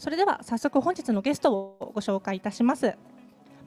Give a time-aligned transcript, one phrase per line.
[0.00, 2.96] それでは早速本日のゲストをご紹介いたします。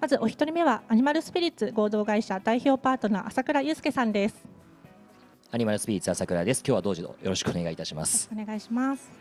[0.02, 4.36] まずお一人目はアニマルスピリッツ合同会社代表パートナー朝倉祐介さんです。
[5.52, 6.64] アニマルスピリッツ朝倉です。
[6.66, 8.28] 今日はどうぞよろしくお願いいたします。
[8.34, 9.12] お願いします。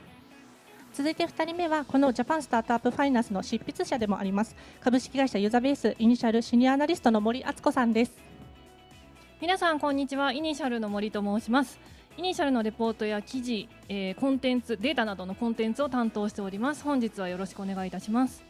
[0.94, 8.12] 続いて2人目はこのジャパンスタートアップファイナンスの執筆者でもあります株式会社ユーザベースイニシャルシニアアナリストの森敦子さんです。
[9.42, 10.32] 皆さんこんにちは。
[10.32, 11.78] イニシャルの森と申します
[12.18, 16.84] イニシャルのレポートや記事、えー、コンテンツデータなどのコンテンツを担当しております。
[16.84, 18.44] 本日はよろしくお願いいたします。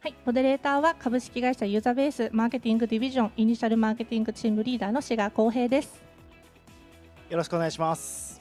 [0.00, 6.02] はい、モデレーターは株式会社ユーザベースマーケティングディビジョンイニシャルマーケティングチームリーダーの志賀光平です。
[7.30, 8.40] よろしくお願いします。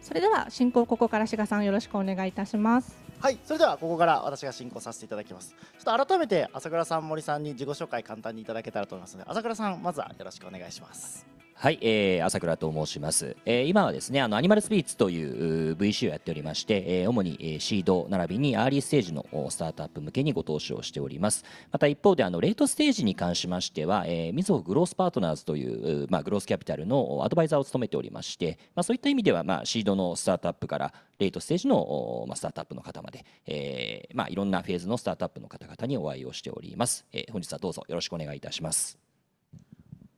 [0.00, 2.96] それでは進行ここから志賀さんよろしくお願いいたします。
[3.20, 3.38] はい。
[3.44, 5.54] それではここから私が進行させていただきます。
[5.78, 21.44] ちょっと改めて朝倉さん森さんに自己紹介簡単にいただけたらと思いますので朝倉さんまずはよろしくお願いしますはい、えー、朝倉と申します、えー、今はですねあのアニマルスピリッツという VC をやっておりまして、えー、主に、えー、シード並びにアーリーステージのスタートアップ向けにご投資をしております。
[21.72, 39.07] また一方であのレートステージに関しましては、えー、みずほグロースパートナーズという、まあ、グロースキャピタルのアドバイザーを務めておりまして、まあ、そういった意味では、まあ、シードのスタートアップからレートステージの、まあ、スタートアップの方まで、えーまあ、いろんなフェーズのスタートアップの方々にお会いをしております、えー、本日はどうぞよろしくお願いいたします。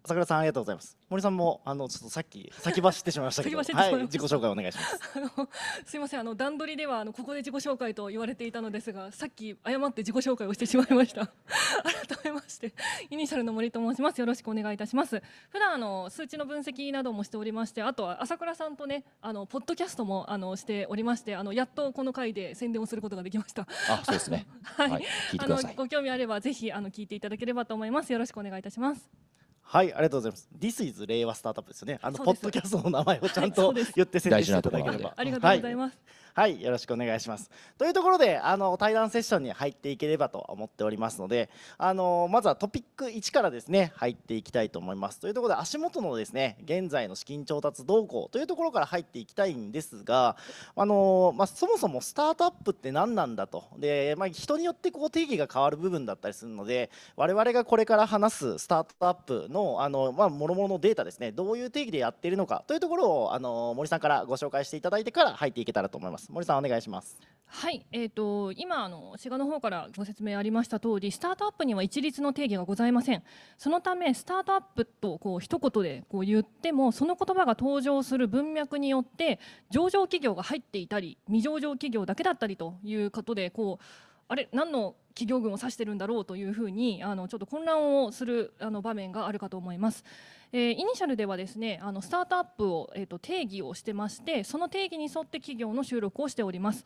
[0.02, 0.96] 朝倉さんありがとうございます。
[1.10, 3.66] 森さんもあのちょっとさっき先走ってしまいましたけど、 はい、
[4.02, 5.00] 自己紹介お願いします。
[5.16, 5.48] あ の
[5.84, 11.26] すいませんあの段取りではあのここで自己紹介と言われていたのですがさっき誤って自己紹介をしてしまいました。
[12.08, 12.72] 改めまして
[13.10, 14.20] イニシャルの森と申します。
[14.20, 15.22] よろしくお願いいたします。
[15.50, 23.66] 普段あの数値の分析などもしておりましてあとは朝倉さんとねあのポッドキャストもあのしておりましてあのやっとこの回で宣伝をすることができました。
[23.88, 24.46] あそうですね。
[24.62, 25.04] はい、はい、
[25.38, 28.12] あのご興味あればぜひあの聞いていただければと思います。
[28.12, 29.29] よろしくお願いいたします
[29.72, 30.48] はいありがとうございます。
[30.58, 32.00] This is 令和スタートアップですよね。
[32.02, 35.14] あのポッドキャストの名前をちゃんと言って宣伝していただければ。
[35.16, 37.50] ありがとうございます、はいはいよろしくお願いします。
[37.76, 45.18] というところであの対談セッションに入っていければと思っておりますのであのまずはトピック1からですね入っていきたいと思います。
[45.20, 50.36] というところで足元のですね現在の資金調達動向というところから入っていきたいんですが
[50.76, 53.64] あのまあ、そもそもスタートアップって何なんだと。
[53.76, 66.29] で、まあ、人によってこう定義が変わる部分だったりするので我々がこれから話すスタートアップのあの、まあ、もろもろのデータですねどういう定義でやっているのかというところをあの森さんからご紹介していただいてから入っていけたらと思います。
[66.30, 67.18] 森さんお願いします。
[67.52, 73.24] はい、えーと、今あの滋賀の方からご説明ありました通りスタートアップには一律の定義がございません。
[73.58, 83.84] そのためスタートアップとこう一言でこう言ってもその言葉が登場する文脈によって上場企業が入っていたり未上場企業だけだったりということでこう
[84.28, 90.02] あれ何の企業群を指してるんだろうというふうにあのちょっと混乱をするあの場面があるかと思います。
[90.50, 96.84] えー、イニシャルではですねあのスタートアップを、えーと、定義をしてましてその定義に沿って企業の収録をしております、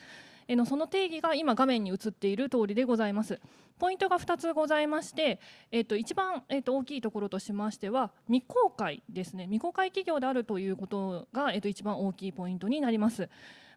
[0.48, 3.40] え、のその定義が今画面に映っている通りでございます。
[3.78, 5.40] ポイントが2つございまして、
[5.70, 9.44] えーと、一番、えーと、大きいところとしましては未公開ですね。
[9.44, 13.28] 未公開企業であるということが、えー、と一番大きいポイントになります。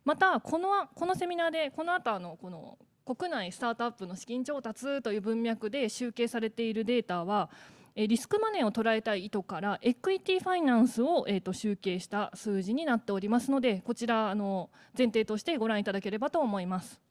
[0.04, 2.78] またこのこのセミナーでこの後あのこの
[3.16, 7.50] 国内スタートアップの資金調達という文脈で集計されているデータは
[7.96, 17.07] リスクマネーを捉えたい意図からエクイティファイナンスを、えー、と集計した数字になっておりますのでこちらあの前提としてご覧いただければと思います。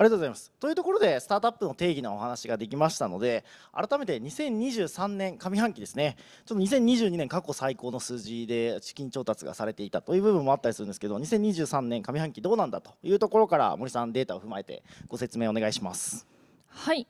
[0.00, 0.50] ありがとうございます。
[0.58, 6.16] というところでスタートアップの定義のお話ができましたので改めて2023年上半期ですね
[6.46, 16.26] ちょっと2022年過去最高の数字で資金調達がされていたという部分もあったりするんですけど2023年上半期どうなんだというところから森さんデータを踏まえてご説明お願いします。
[16.66, 17.06] はい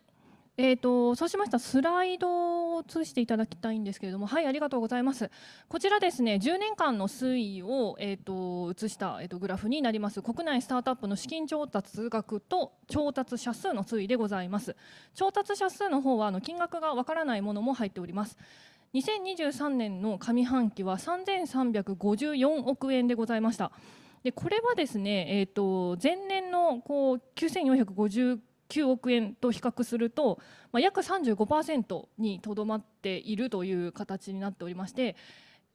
[0.63, 5.31] えーと、そうしましたスライドを映していただきたいんですけれどもはいありがとうございます。
[5.71, 10.21] こちらですね10年間の推移を、えーと、映した、えーと、グラフになります。
[10.21, 14.77] 国内スタートアップの資金調達額と調達者数の推移でございます。
[15.15, 18.37] 調達者数の方はあの金額がわからないものも入っております。
[18.93, 23.73] 2023年の上半期は3354億円でございました。
[24.23, 28.41] でこれはですね、えー、と前年のこう9450
[28.71, 30.39] 9億円と比較すると、
[30.73, 35.17] まあ、約35%にとどまっているという形になっておりまして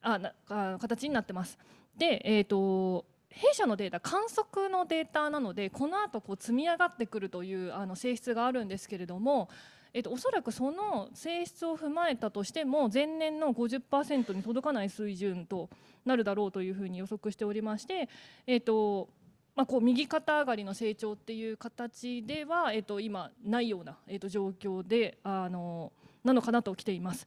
[0.02, 1.58] ああ形になってます。
[1.96, 9.48] で、えーと、弊社のデータ観測のデータなのでこの後こう積み上がってくるというあの性質があるんですけれども、
[9.92, 15.70] えーと、おそらくその性質を踏まえたとしても前年の50%に届かない水準と
[16.04, 18.08] なるだろうというふうに予測しておりまして、
[18.46, 19.08] えーと
[19.56, 25.92] まあ、こう右肩上がりの成長っていう形では、えっと、今ないような、えっと、状況であの
[26.22, 27.26] なのかなと来ています。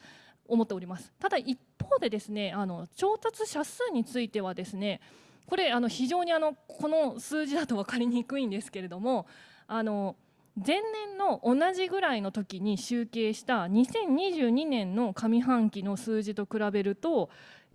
[0.49, 4.99] 思っておりますただ一方でですねあの調達者数についてはですね
[5.45, 9.27] これあの非常にあのこの数字だと分かりにくいんですけれども
[9.67, 10.15] あの
[10.55, 17.29] 前年の同じぐらいの時に集計した2022年の上半期の数字と比べると、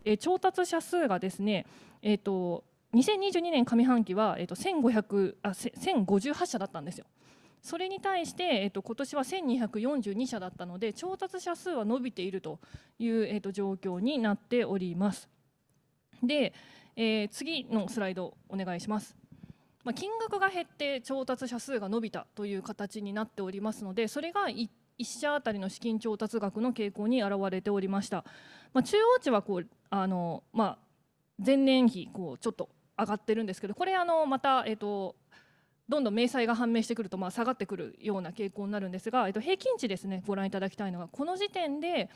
[0.04, 1.64] え調達者数がですね、
[2.02, 2.64] えーと、
[2.94, 7.06] 2022年上半期は、えーと、1500あ1058社だったんですよ。
[7.60, 12.60] それに対して、えーと、今年は1242社だったので調達者数は伸びていると
[12.98, 15.28] いう、えー、と状況になっております。
[16.22, 16.52] で、
[16.94, 19.16] えー、次のスライドお願いします。
[19.84, 24.68] まあ、金額が減って調達者数が伸びたという形になっておりますのでそれが1
[25.00, 28.24] 社当たりの資金調達額の傾向に表れておりました、
[28.72, 30.78] まあ、中央値はこうあの、まあ、
[31.44, 35.16] 前年比こうちょっと上がってるんですけどこれあのまた、えっと、
[35.88, 42.08] どんどん明細が判明してくるとまあ下がってくるような傾向になるんですが、えっと、平均値ですねご覧いただきたいのがこの時点で、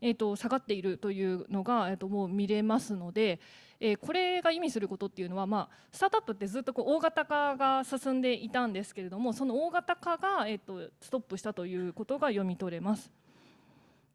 [0.00, 3.40] えっと、下がっているというのが、えっと、もう見れますので、
[3.80, 13.10] えー、これが意味することっていうのは、まあ、スタートアップってずっとこう大型化が進んでいたんですけれどもその大型化が、えーと、ストップしたということが読み取れます。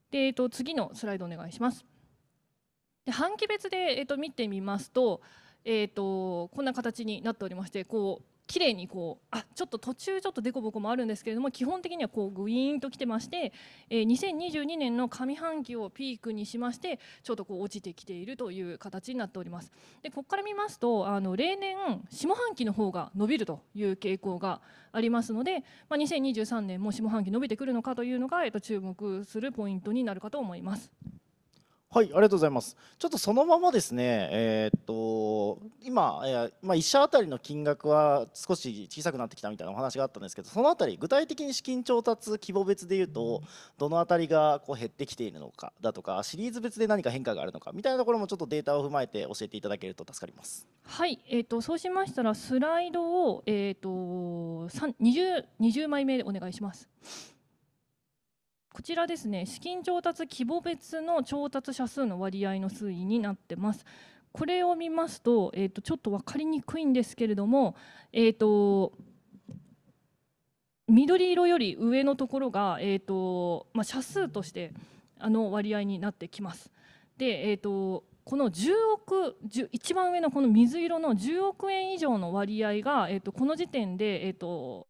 [0.09, 1.85] でえーと、次のスライドお願いします。
[3.05, 5.21] で半期別で、えーと、見てみますと,、
[5.65, 13.53] えー、とこんな形になっておりましてこう綺麗にこうあちょっと途中ちょっと凸凹もあるんですけれども基本的にはこうグイーンときてまして、
[13.89, 19.71] えー、2022年の上半期をピークにしましてちょっとこう落ちてきているという形になっております
[20.01, 21.77] でここから見ますとあの例年
[22.09, 24.59] 下半期の方が伸びるという傾向が
[24.91, 30.91] ありますので、まあ、2023年も下半期伸びてくるのかというのが、えー、と注目するポイントになるかと思います。
[31.93, 32.77] はい、ありがとうございます。
[32.97, 43.43] ちょっとそのままですね、えー、っと今、えー、まあ、1社当たりの金額は少し小さくなってきたみたいなお話があったんですけど、そのあたり、具体的に資金調達規模別でいうと、
[43.77, 50.69] どのあたりがこう減ってきているのかだとか、シリーズ別で何か変化があるのかみたいなところもちょっとデータを踏まえて教えていただけると助かります。
[50.85, 53.89] はい、えー、っとそうしましたら、スライドを、えー、っと
[54.69, 56.87] 20, 20枚目でお願いします。
[58.73, 63.85] こちらですね資金調達規模別の調達者数の割合の推移になってます。
[64.31, 67.75] これを見ますと,、えー、とちょっと分かりにくいんですけれども、
[68.13, 68.93] えーと、
[70.87, 74.71] 緑色より上のところが、えーとまあ、社数として
[75.19, 76.71] あの割合になってきます。
[77.17, 79.37] で、えーと、この10億
[79.73, 84.87] 一番上のこの水色の10億円以上の割合が、えーとこの時点で、えー、と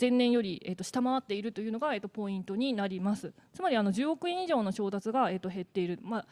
[0.00, 3.34] 前年より、えー、と下回っているというのが、えー、とポイントになります。
[3.52, 6.26] つまりあの10億円以上の調達が、えー、と減っている、まあ、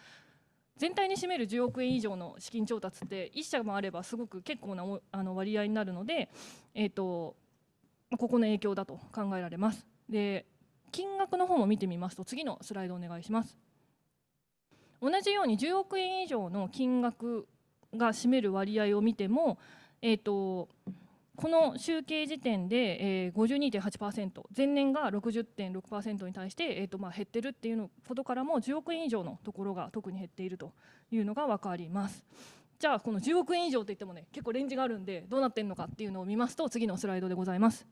[0.78, 6.30] 全体に占める10億円以上の資金調達って1社もあればすごく結構なあの割合になるので、
[6.74, 7.36] えーと
[8.16, 9.86] ここの影響だと考えられます。
[10.08, 10.46] で
[10.90, 13.58] 金額の方も見てみますと次のスライドお願いします。
[15.02, 17.46] 同じように10億円以上の金額
[17.94, 19.58] が占める割合を見ても、
[20.00, 20.70] えーと
[21.38, 30.72] この集計時点で、えー、52.8%前年が60.6%に対して、えーとまあ、減ってるっていうのことからも10億円以上のところが特に減っていると
[31.12, 32.24] いうのが分かります。
[32.80, 37.86] じゃあこの10億円以上といってもね結構レンジがあるんでどうなってるのかっていうのを見ますと次のスライドでございます。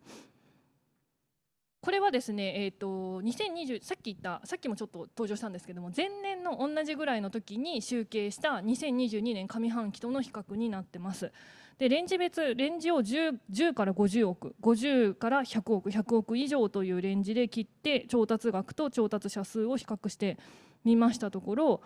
[1.82, 11.30] これはですね、えーと、2020さっき言ったさっきもちょっと登場したんですけども前年の同じぐらいの時に集計した2022年上半期との比較になってます。
[11.78, 20.38] でレンジ別レンジを 10, 10から50億50から100億100億以上というレンジで切って調達額と調達者数を比較して
[20.84, 21.82] みましたところ、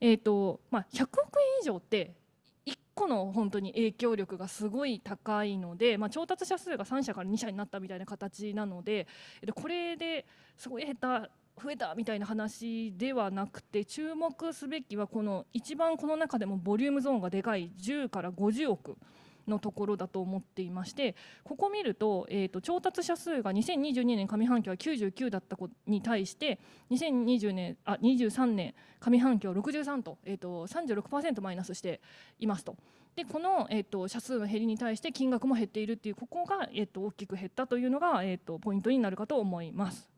[0.00, 2.12] えーとまあ、100億円以上って
[2.66, 9.06] 1個の本当に影響力がすごい高いので、まあ、調達者数が3社から2社になったみたいな形なので
[9.54, 10.26] これで
[10.58, 11.30] すごい下手
[11.62, 18.96] 増えたみたいな話ではなくて注目すべきはこの一番この中でもボリュームゾーンがでかい10から50億
[19.50, 21.14] のところだと思っていまして
[21.44, 26.58] ここ見ると,、えーと、調達者数が2022年上半期は99だった子に対して
[26.90, 32.00] 2020年あ23年上半期は63と,、えーと、36%マイナスして
[32.38, 32.76] いますと。
[33.16, 40.08] でこの、えーと、社数の減りに対して金額も減っているっていうここが、えー、と大きく減ったというのが、えー、とポイントになるかと思います。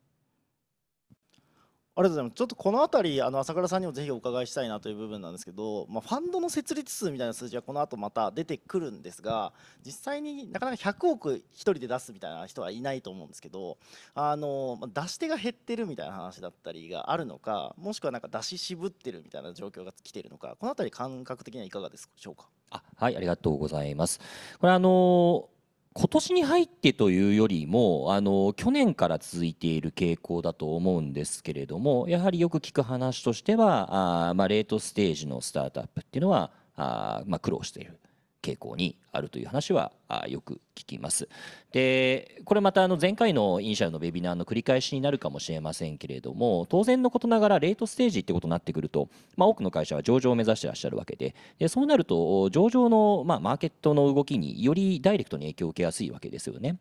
[1.95, 2.35] ありがとうございます。
[2.37, 9.53] ちょっとこの辺りあの朝倉さんにもぜひお伺いしたいなという部分なんですけど、まあ、ファンドの設立数みたいな数字はこの後また出てくるんですが
[9.85, 13.77] 実際になかなか100億1人で出すみたいな人はいないと思うんですけど
[14.15, 22.47] あの出し手が減ってるみたいな話だったりがあるのかもしくはなんか出し渋ってるみたいな状況が来ているのかこの辺り感覚的にはいかがでしょうか？
[22.71, 24.19] あはいありがとうございます。
[24.59, 25.51] これあの
[25.95, 37.99] 今年に入ってというよりもあの去年から続いている傾向だと思うんですけれどもやはりよく聞く話としてはあ、まあ、レートステージのスタートアップっていうのはあ、まあ、苦労している。
[38.43, 39.93] 傾向にあるという話は
[40.29, 41.29] よく聞きます。
[41.71, 56.79] でこれまたあの前回のイニシャルのウェビナーの繰り返しになるかもしれませんけれども当然のことながらレートステージってことになってくると、まあ、多くの会社は上場を目指してらっしゃるわけででそうなると上場の、まあ、マーケットの動きによりダイレクトに影響を受けやすいわけですよね。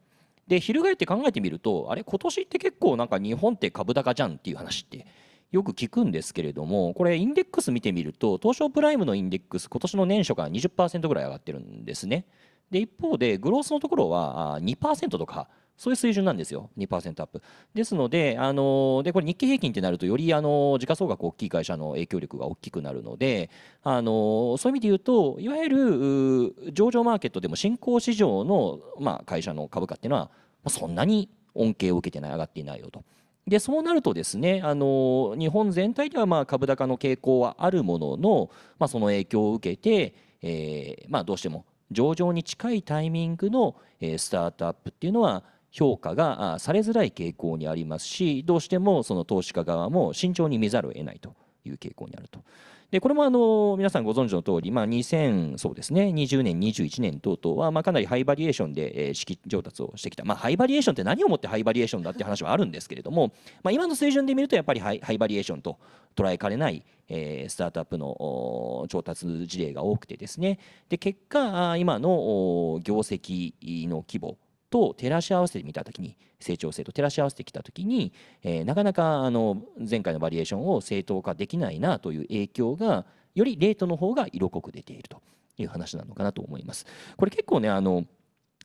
[0.48, 5.06] で翻って考えてみるとあれ今年って結構なんか日本って株高じゃんっていう話って
[5.52, 12.26] よく聞くんですけれどもこれインデックス見てみると東証プライムのインデックス今年の年初から20%ぐらい上がってるんですね
[12.70, 15.50] で一方でグロースのところは2%とか
[15.82, 17.42] そういう水準なんですよ、2%アップ。
[17.74, 23.50] ですので、あのでこれ日経平均ってなると、よりあの時価総額大きい会社の影響力が大きくなるので、
[23.82, 30.30] あのそういう意味で言うと、いわゆる上場マーケットでも新興市場の、まあ、会社の株価っていうのは、
[30.68, 33.04] そんなに恩恵を受けてない、上がっていないよと。
[33.48, 51.34] でそうなるとですねあの日本全体ではま株高の傾向はあるものの、まあ、その影響を受けて、えーまあ、どうしても上場に近いタイミングの、え、スタートアップっていうのは評価がされづらい傾向にありますしどうしてもその投資家側も慎重に見ざるを得ないと
[51.66, 52.44] いう傾向にあると。
[52.92, 63.32] でこれもあの皆さんご存知の通り、まあ、2000そうですね20年21年等々はまあかなりハイバリエーションで、え資金調達をしてきた、まあ、ハイバリエーションって何をもってハイバリエーションだって話はあるんですけれども、
[63.64, 65.80] まあ、今の水準で見るとやっぱりハイハイバリエーションと
[66.18, 70.60] 捉えかねない、えー、スタートアップの調達事例が多くてですね。
[70.90, 73.54] で結果今の業績
[73.88, 74.38] の規模
[74.72, 85.22] と照らし合わせてみたときに成長性と照らし合わせてきたときに、えー、なかなかあの前回のバリエーションを正当化できないなという影響がよりレートの方が色濃く出ていると
[85.58, 86.88] いう話なのかなと思います。
[87.18, 88.06] これ結構ねあの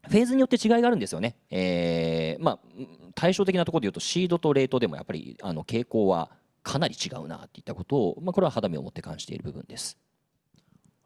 [0.08, 1.36] フェーズによって違いがあるんですよね。
[1.50, 2.58] えー、まあ
[3.14, 6.30] 対照的なところで言うとシードとレートでもやっぱりあの傾向は
[6.62, 9.98] かなり違うなっていったことを、まあ、これは肌身を持って感じている部分です。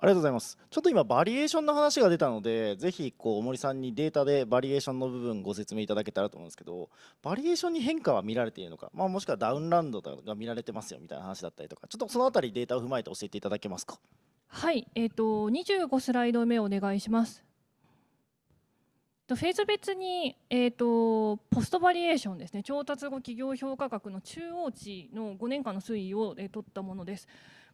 [0.02, 0.56] ありがとうございます。
[0.70, 6.88] ちょっと今バリエーションの話が出たので、ぜひこう森さんにデータでバリエーションの部分ご説明いただけたらと思うんですけど、
[7.22, 13.98] バリエーションに変化は見られているのか、まあ、もしくはダウンランドが見られてますよみたいな話だったりとか、ちょっとそのあたりデータを踏まえて教えていただけますか？
[14.48, 17.44] はい、えっ、ー、と25スライド目お願いします。
[19.28, 27.28] フェーズ別に、えーと、ポストバリエーションですね調達後企業評価額の中央値の5年間の推移を、えー、取ったものです。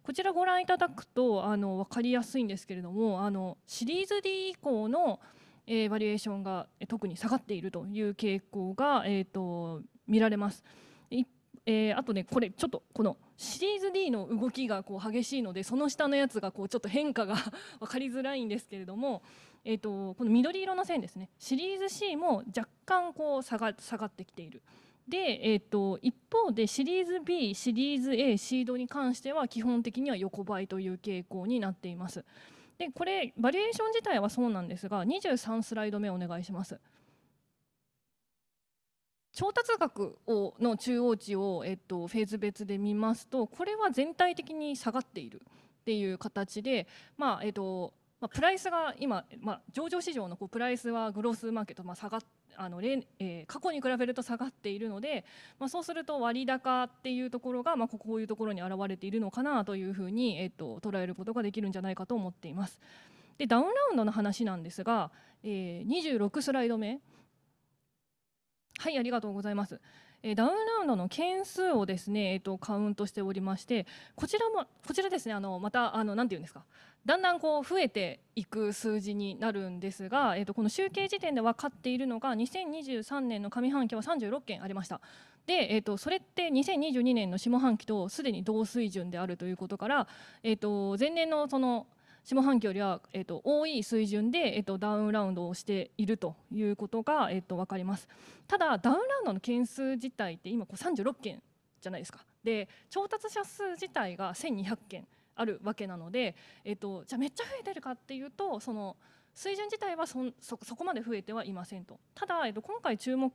[0.06, 5.18] こちらご覧いただくとあの分かりやすいんですけれどもあのシリーズ D 以降の、
[5.66, 10.62] えー、バリエーションが特に下がっているという傾向が、えーと、見られます。
[11.68, 17.34] えー、あとねこれちょっとこのシリーズ D の動きがこう激しいのでその下のやつがこうちょっと変化が
[17.80, 19.20] 分かりづらいんですけれども、
[19.64, 24.62] えーとこの緑色の線ですねシリーズ C も若干こう下が下がってきている。
[25.08, 32.25] で、えーと、一方でシリーズ B シリーズ A シードに関しては基本的には横ばいという傾向になっています。
[32.78, 36.80] でこれバリエーション自体はそうなんですが23スライド目お願いします。
[39.32, 45.42] 調達額をの中央値を、えっと、フェーズ別で見ますとこれは全体的に下がっている
[45.80, 46.86] っていう形で、
[47.18, 52.18] まあえっとまあ、プライスが今、まあ、上場市場のこうプライスはグロースマーケット、まあ、下が
[52.56, 55.25] あの、えー、過去に比べると下がっているので、
[55.58, 62.80] まあ、そうすると割高っていうところが、まあ、こういうところに表れているのかなというふうに、えー、と捉えることができるんじゃないかと思っています。
[63.38, 65.10] でダウンラウンドの話なんですが、
[65.42, 67.00] えー、26スライド目
[68.78, 69.80] はいありがとうございます。
[70.28, 76.64] えダウンラウンドの件数をですね、えー、とカウントしておりましてこちらもこちらですねあのまたあのなんていうんですか
[77.04, 85.00] だんだんこう増えていく数字になるんですが、えー、とこの集計時点で分かっているのが2023年の上半期は36件ありました。
[85.47, 90.09] で、えー、とそれって2022年の下半期とすでに同水準であるということから、
[90.42, 91.87] えー、と前年のその
[92.26, 98.09] 下半期よりは、えー、と多い水準で、えー、とダウンラウンドをしているということが、えー、と分かります。
[98.49, 101.40] ただダウンラウンドの件数自体って今こう36件
[101.80, 102.25] じゃないですか。
[102.42, 105.06] で調達者数自体が1200件
[105.37, 108.97] あるわけなので、えー、とじゃあめっちゃ増えてるかっていうとその
[109.33, 112.00] 水準自体はそそこまで増えてはいませんと。
[112.16, 113.33] ただ、えー、と今回注目、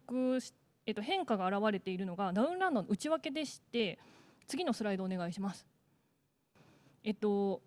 [0.85, 3.99] えー、と変化が現れているのがダウンラウンドの内訳でして
[4.47, 5.65] 次のスライドお願いします。
[7.05, 7.61] えっと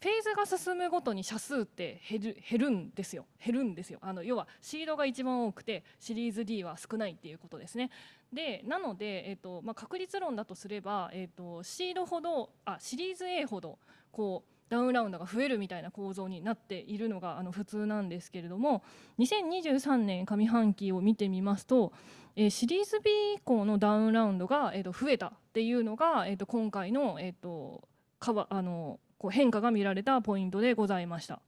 [0.00, 3.26] フェーズが進むごとに社数って減る減るんですよ。
[3.44, 3.98] 減るんですよ。
[4.00, 7.90] あの要はシードが一番多くてシリーズ D は少ないっていうことですね。
[8.32, 13.78] でなので、えーとまあ、確率論だとすれば、えーと、シードほどあシリーズ A ほど
[14.12, 18.84] こうダウンラウンドが増えるみたいな構造になっているのがあの普通なんですけれども
[19.18, 21.92] 2023年上半期を見てみますと、
[22.36, 27.88] えー、シリーズ B 以降のダウンラウンドが、えー、と増えたっていうのが、えー、と今回の,、えー、と
[28.20, 31.40] かわあのこう変化が見られたポイントでございました。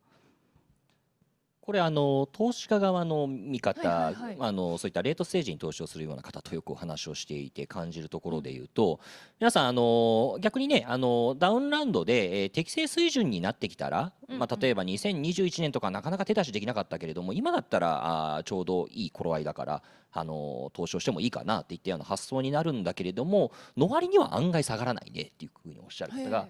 [1.71, 4.09] これあの投資家側の見方、
[4.41, 8.99] あのそういったレートステージに投資をするような方とよくお話をしていて感じるところで言うと
[9.39, 26.49] 皆さんあの逆にねあのダウンラウンドで、えー、適正水準になってきたら、まあ、例えば2021年とかなかなか手出しできなかったけれども今だったらあちょうどいい頃合いだからあの投資をしてもいいかなっていったような発想になるんだけれどもの割には案外下がらないねっていうふうにおっしゃる方が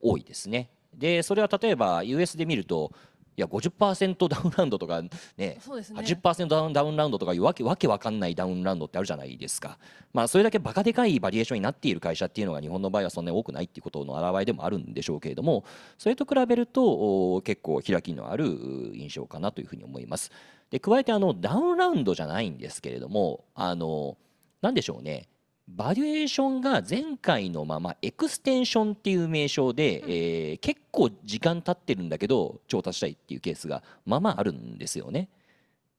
[0.00, 0.70] 多いですね。
[0.94, 2.92] でそれは例えば US で見ると
[3.36, 5.02] いや50%ダウンラウンドとか
[5.36, 9.78] ねそうですね80%ダウンダウンラウンドとかいうわけわけわかんないダウンラウンドってあるじゃないですか、
[10.14, 15.64] まあ、それだけバカでかいバリエーションになっている会社っていうのが日本の場合はそんなに多くないっていうことの表れでもあるんでしょうけれども
[15.98, 18.46] それと比べると結構開きのある
[18.94, 20.30] 印象かなというふうに思います。
[20.70, 24.16] で加えてあのダウンラウンドじゃないんですけれどもあの
[24.62, 25.28] なんでしょうね
[25.68, 35.28] バリエーションが前回のままエクステンションっていう名称で、うん、えー、結構時間経ってるんだけど調達したいっていうケースがまあまああるんですよね。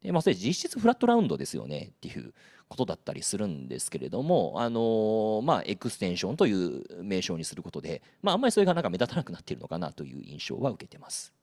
[0.01, 2.33] でまあ、それ実質フラットラウンドですよねっていう
[2.69, 11.33] ことだったりするんですけれども、あのー、まあ、エクステンションという名称にすることで、まあ、あんまりそれがなんか目立たなくなっているのかなという印象は受けてます。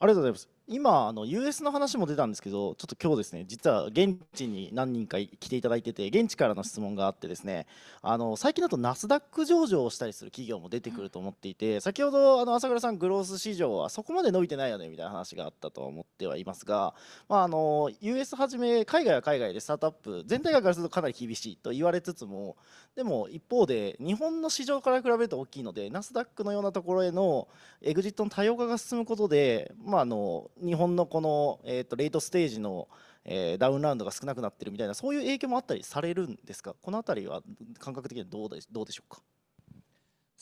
[0.00, 0.48] ありがとうございます。
[0.72, 7.66] 今あの US の話も出たんですけどちょっと今日ですね実は現地に何人か来ていただいてて現地からの質問があってですね
[8.00, 16.94] あの最近だとナスダック上場をしたりする企業も出てくると思っていて先ほどあの朝倉さんグロース市場はそこまで伸びてないよねみたいな話があったと思ってはいますが、
[17.28, 22.56] まあ、あの US はじめ海外は海外でスタートアップ全体からするとかなり厳しいと言われつつも
[22.96, 27.48] でも一方で日本の市場から比べると大きいのでナスダックのようなところへの
[27.80, 32.88] エグジットの多様化が進むことで、まあ、あの日本のこの、えーと、レートステージの、
[33.24, 36.74] えー、ダウンラウンドが少なくなってるみたいなそういう影響もあったりされるんですか？
[36.80, 37.42] この辺りは
[37.78, 39.20] 感覚的にはどうでどうでしょうか？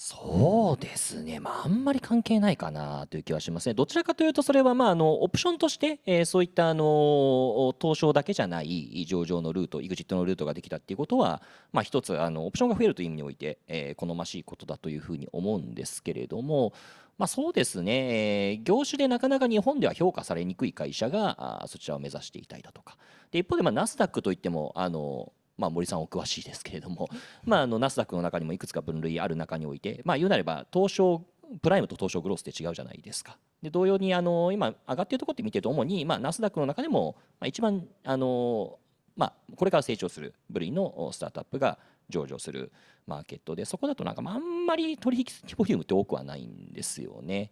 [0.02, 3.74] そうですね、まあ、あんまり関係ないかなという気はしますね。
[3.74, 16.72] どちらかというと、それはまああのオプションとして、えー、そういったあの東証だけじゃない上場のルート、EXIT のルートができたっていうことは、まあ、一つあのオプションが増えるという意味において、えー、好ましいことだというふうに思うんですけれども、
[17.20, 22.96] まあ、そうですね、業種でなかなか日本では評価されにくい会社がそちらを目指していたいだとか、
[23.30, 27.10] で一方で、ま、ナスダックといっても、あのまあ、森さんお詳しいですけれども、
[27.44, 31.22] まあ、のナスダックの中にもいくつか分類ある中において、まあ、言うなれば東証
[31.60, 33.36] プライムと東証グロースって違うじゃないですか。
[33.60, 38.78] で同様にあの今上がっているところって見てると主に、ま、ナスダックの中でも、まあ、一番あの、
[39.14, 41.78] まあ、これから成長する部類のスタートアップが
[42.10, 42.72] 上場する
[43.06, 47.50] マーケットでそこだとなんかあんまり取引ボリュームって多くはないんですよね。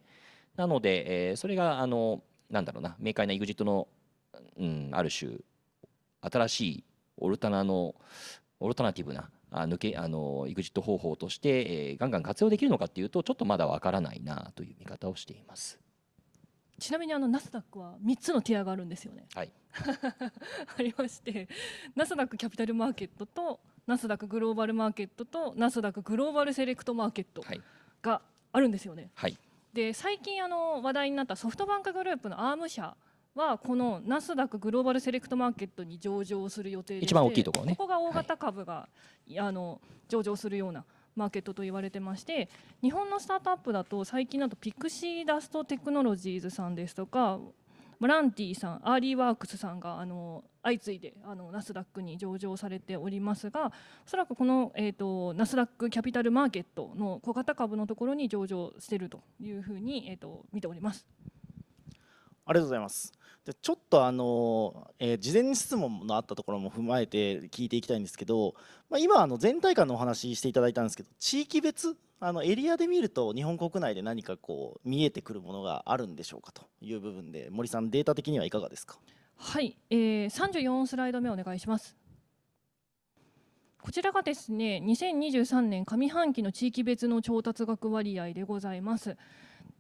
[0.57, 3.89] なので、えー、それがあのなんだろうな明快な EXIT の、
[4.59, 5.33] うん、ある種
[6.21, 6.85] 新しい
[7.19, 7.95] オルタナの
[8.61, 15.79] オルタナティブなあ抜けあの EXIT 方法として、えー、ガンガン活用できるのかっていうとちょっとまだわからないなという見方をしています。
[16.79, 19.27] ちなみにあのナスダックは3つのティアがあるんですよね。
[19.35, 19.53] はい、
[20.79, 21.49] ありまして
[21.95, 27.45] ナスダックキャピタルマーケットとナスダックグローバルマーケットとナスダックグローバルセレクトマーケット
[28.03, 28.21] が
[28.53, 29.11] あるんですよね。
[29.15, 29.37] はい、
[29.73, 32.97] で最近あの話題になったソフトバンクグループのアーム社
[33.35, 37.77] はこのナスダックグローバルセレクトマーケットに上場する予定で一番大きいところね。
[37.77, 38.89] ここが大型株が、は
[39.27, 40.85] い、あの上場するような
[41.19, 42.49] マーケットと言われてまして
[42.81, 47.39] 日本のスタートアップだと最近だとピクシーダストテクノロジーズさんですとか
[47.99, 53.73] ワランティさんアーリーワークスさんがあの相次いであのナスダックに上場されておりますが
[54.07, 61.07] おそらくこの、えーと、ナスダックキャピタルマーケットの小型株のところに上場しているというふうに、えーと、見ております。
[62.49, 63.13] ありがとうございます。
[63.45, 68.55] でちょっとあの、えー、事前質問のあったところも踏まえて聞いていきたいんですけど、
[68.91, 78.99] まあ、今あの全体感のお話ししていただいたんですけど地域別あのエリアで見ると日本国内で何かこう見えてくるものがあるんでしょうかという部分で森さんデータ的にはいかがですか？
[79.37, 81.97] はい、えー、34スライド目お願いします。
[83.81, 89.17] こちらがですね2023年上半期の地域別の調達額割合でございます。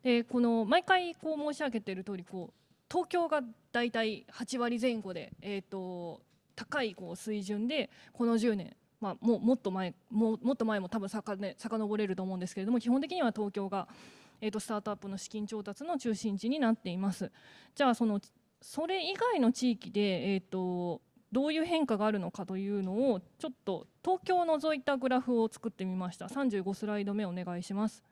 [0.02, 2.52] でこの毎回こう申し上げている通りこう
[2.90, 6.22] 東京がだいたい8割前後で、えーと、
[6.56, 13.86] 高いこう水準でこの10年まあ、もうもっと前ももっと前も多分さか、ね、遡れると思うんですけれども基本的には東京が、
[14.40, 17.30] えーと、スタートアップの資金調達の中心地になっています。
[17.76, 18.20] じゃあその
[18.60, 26.26] それ以外の地域で、えーとどういう変化があるのかというのをちょっと東京を除いたグラフを作ってみました。
[26.26, 28.02] 35スライド目お願いします。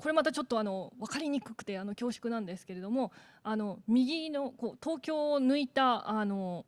[0.00, 6.64] これまたちょっとあの分かりにくくてあの恐縮なんですけれどもあの右のこう東京を抜いたあの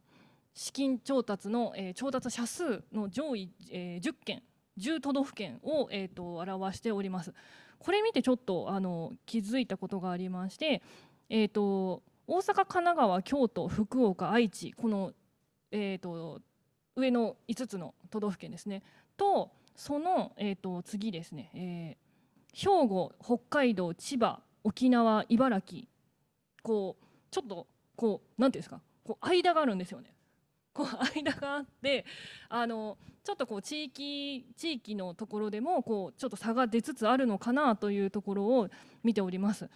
[0.55, 4.43] 資金調達の、えー、調達者数の上位、えー、10県
[4.79, 7.33] 10都道府県を、えーと、表しております。
[7.79, 10.83] これ見てちょっとあの気づいたことがありまして、
[11.29, 15.13] えーと、大阪、神奈川、京都、福岡、愛知この、
[15.71, 16.41] えーと、
[16.97, 18.83] 上の5つの都道府県ですね
[19.17, 22.10] とその、えー、と次ですね、えー、
[22.53, 25.87] 兵庫、北海道、千葉、沖縄、茨城
[26.63, 30.15] こうちょっとこう何ていうんですかこう間があるんですよね。
[30.73, 32.05] こう間があって
[32.49, 38.69] あのちょっとこう地域地域のところでもこうちょっと差が出つつあるのかなというところを
[39.03, 39.69] 見ております。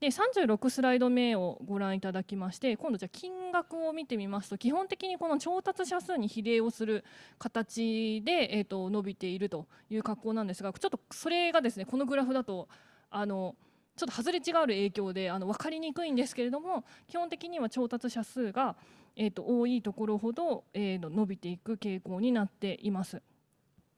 [0.00, 7.04] で36スライド目をご覧いただきまして今度じゃ金額を見てみますと基本的にこの調達者数に比例をする
[7.38, 12.68] 形で、えー、と伸びているという格好なんですがちょっとそれがですねこのグラフだと
[13.10, 13.54] あの
[13.96, 18.76] ちょっと外れ違う影響であの分かりにくいんですけれども基本的には調達者数が
[19.16, 23.22] えーと、多いところほど、えー、伸びていく傾向になっています。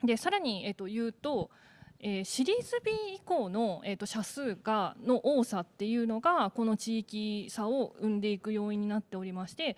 [0.02, 1.50] でさらに、えーと、言うと、
[2.04, 9.76] えー、シリーズ B 以降の、えーと、社数がの多さっていうのがこの地域差を生んでいく要因になっておりまして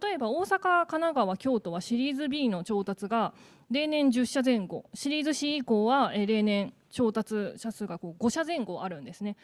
[0.00, 3.34] 例えば大阪、神奈川、京都はシリーズ B の調達が
[3.70, 9.36] 例年10社前後シリーズ C 以降は、えー、例年調達者数がこう5社前後あるんですね。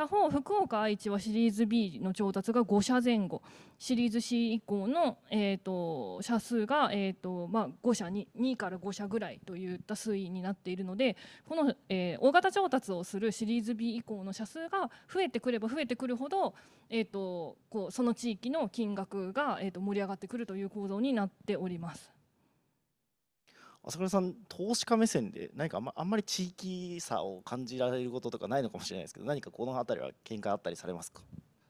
[0.00, 3.42] 他方福岡愛知はシリーズ B の調達が5社前後
[3.78, 16.54] シリーズ C 以降の、えーと、社数が、えーとまあ、5社に2から5社ぐらいといった推移になっているのでこの、えー、大型調達をするシリーズ B 以降の社数が増えてくれば増えてくるほど、
[16.88, 22.19] えーと、こうその地域の金額が、えーと盛り上がってくるという構造になっております。
[23.82, 31.22] 朝倉さん投資家目線で何かあんまあんまり地域差を感じられることとかないのかもしれないですけど何かこの辺りは見解あったりされますか？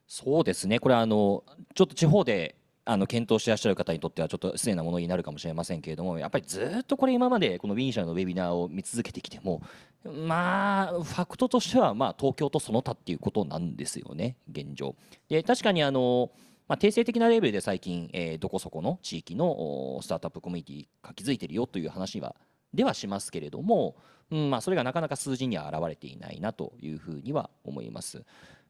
[0.08, 1.44] そうですねこれあの
[1.74, 9.62] ちょっと地方であの検討してらっしゃる方にとってはちょっと失礼なものになるかもしれませんけれどもやっぱりずっとこれ今までこのウィンシャーのウェビナーを見続けてきても
[10.02, 14.96] まあファクトとしてはま東京とその他っていうことなんですよね現状。
[15.28, 16.32] で確かにあの
[16.70, 22.36] まあ、定性的なレベルで最近、えー、どこそこの地域のスタートアップコミュニティが築いてるよという話は
[22.72, 23.96] ではしますけれども、
[24.30, 28.22] うんまあ、それがなかなか数字には表れていないなというふうには思います。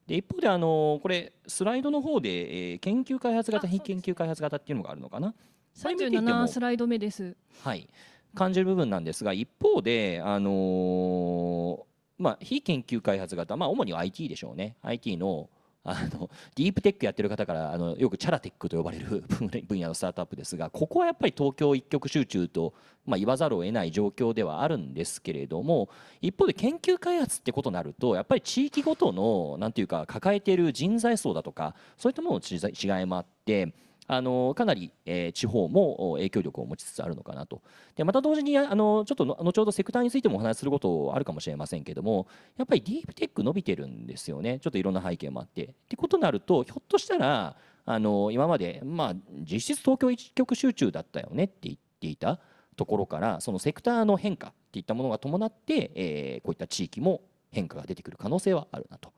[0.07, 5.35] で一方であのこれスライドの方で、えー、研究開発型非研究開発型っていうのがあるのかな
[5.77, 7.37] ？37スライド目です。
[7.63, 7.87] はい。
[8.35, 11.83] 感じる部分なんですが一方であのー、
[12.17, 14.77] まあ非研究開発型まあ主に IT でしょうね。
[14.81, 15.51] IT の
[15.83, 19.25] あのディープテックやってる方からあのよくチャラテックと呼ばれる
[19.67, 22.75] 分野 のスタートアップですがここはやっぱり東京一極集中と、
[23.07, 25.89] まあ、言わざるを得ない状況ではあるんですけれども
[26.21, 33.73] 一方で研究開発ってことになるとやっぱり地域ごとのなんていうか抱えている人材層だとかそういったものの違いもあって。
[34.13, 37.63] あのかなり、えー、地方も影響力を持ちつつあるのかなと
[37.95, 45.63] でまた同時にあのちょっと後ほどセクターについてもお話しすることあるかもしれませんけどもやっぱりディープテック伸びてるんですよねちょっといろんな背景もあって。
[45.63, 49.15] ってことになるとひょっとしたらあの今まで、まあ、
[49.49, 52.41] 実質東京一極集中だったよねって言っていた
[52.77, 57.21] ところからそのセクターの変化っていったものが伴って、えー、こういった地域も
[57.53, 59.13] 変化が出てくる可能性はあるなと。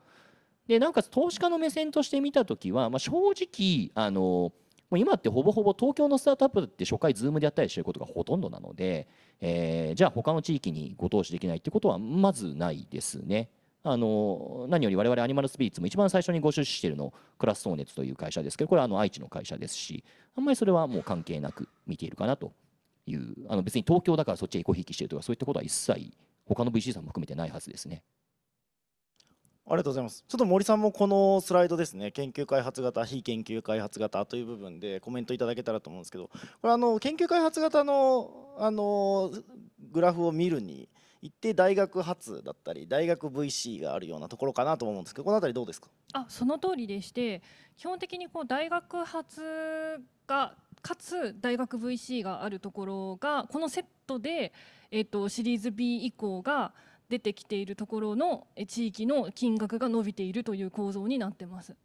[0.67, 4.53] でなおかつ投資家の目線として見た時は、まあ、正直あの
[4.93, 9.09] もう今ってほぼほぼ東京のスタートアップって初回ズームでやったりしてることがほとんどなので、
[9.41, 13.49] えー、じゃあ他の地域にご投資できないってことはまずないですね。
[13.85, 20.05] あの何より我々アニマルスピリッツも一番最初にご出資しているのクラッソーネという会社ですけどこれはあの愛知の会社ですし
[20.37, 22.53] あんまりそれはもう関係なく見ているかなと
[23.07, 26.13] いうあの別に東京だからそっちへエコひいきしてるとかそういったことは一切
[26.45, 28.03] 他の VC さんも含めてないはずですね。
[29.65, 30.25] ありがとうございます。
[30.27, 39.31] ちょっと森さんもこのスライドですね、研究開発型、非研究開発型という部分でコメントいただけたらと思うんですけど、これあの研究開発型のあの
[39.93, 40.89] グラフを見るに
[41.23, 45.89] 一定大学発だったり大学 VC があるようなところかなと思うんですけどこの辺りどうですか？
[46.13, 47.41] あその通りでして
[47.77, 54.53] 基本的にこう大学発がかつ大学 VC があるところがこのセットで、
[54.91, 56.75] えーとシリーズ B 以降が
[57.13, 61.77] 出てきているところの地域の金額が伸びているという構造になってます。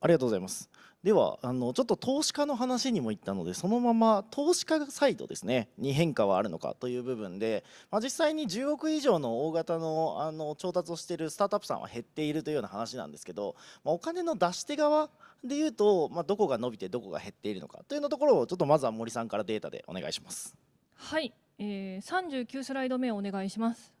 [0.00, 0.68] ありがとうございます。
[1.04, 13.54] ではあのちょっと投資家の話にも行ったのでそのまま投資家サイドですねに変化はあるのかという部分で、まあ、実際に10億以上の大型のあの調達をしているスタートアップさんは減っているというような話なんですけど、
[13.84, 15.08] まあ、お金の出し手側
[15.44, 20.56] でいうと、まあ、どこが伸びてどこが減っているのかというのところをちょっとまずは森さんからデータでお願いします。
[20.96, 23.92] はいえー、39スライド目をお願いします。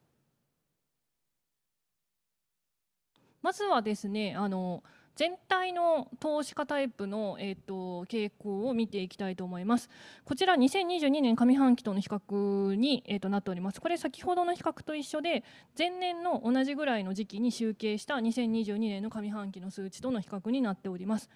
[3.42, 4.82] まずはですねあの
[5.14, 9.88] 全体の投資家タイプの、えーと、傾向を見ていきたいと思います。
[10.26, 13.80] こちら2022年上半期との比較に、えーとなっております。
[13.80, 15.42] これ先ほどの比較と一緒で
[15.76, 21.30] 前年の同じぐらいの時期に集計した2022年の上半期の数値との比較になっております。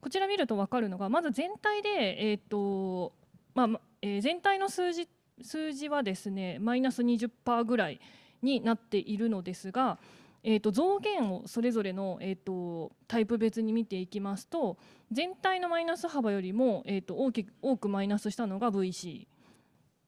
[0.00, 3.12] こちら見ると分かるのがまず全体で、えーと
[3.54, 5.08] まあえー、全体の数字
[5.42, 8.00] 数字はですねマイナス20%ぐらい
[8.42, 9.98] になっているのですが、
[10.42, 14.76] えー、と増減をそれぞれの、えー、とタイプ別に見ていきますと
[15.10, 19.26] 全体のマイナス幅よりも、えー、と大きく多くマイナスしたのが VC。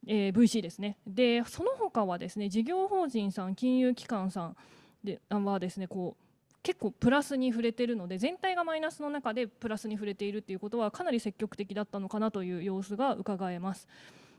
[0.08, 4.56] えー、VC ですねでその他はですね事業法人さん金融機関さん
[5.02, 6.26] ではですねこう
[6.62, 13.86] 結構プラスに触れてるので全体がマイナスの中でプラスに触れているということはかなり積極的だったのかなという様子が伺えます。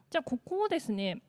[0.10, 1.22] じゃあここをですね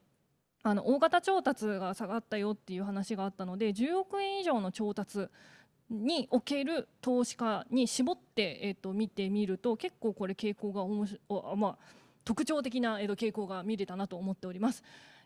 [0.63, 5.29] あの大型調達が下がったよっていう話があったので10億円以上の調達
[5.91, 11.79] における投資家に絞って、えー、と見てみると結構これ傾向がおもしお、まあ、
[12.25, 14.83] 特徴的な、傾向が見れたなと思っております。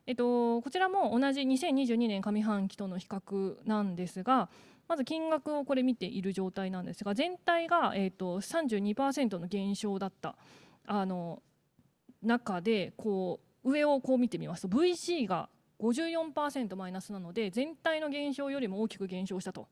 [0.06, 4.48] えっと、こちらも同じ2022年上半期との比較なんですが
[4.88, 10.34] まず金額をこれ見ている状態なんですが全体が、えっと、32%の減少だった
[10.86, 11.40] あの
[12.22, 15.48] 中でこう上をこう見てみますと VC が
[15.80, 19.68] 54%マイナスなので全体の減少よりも大きく減少したと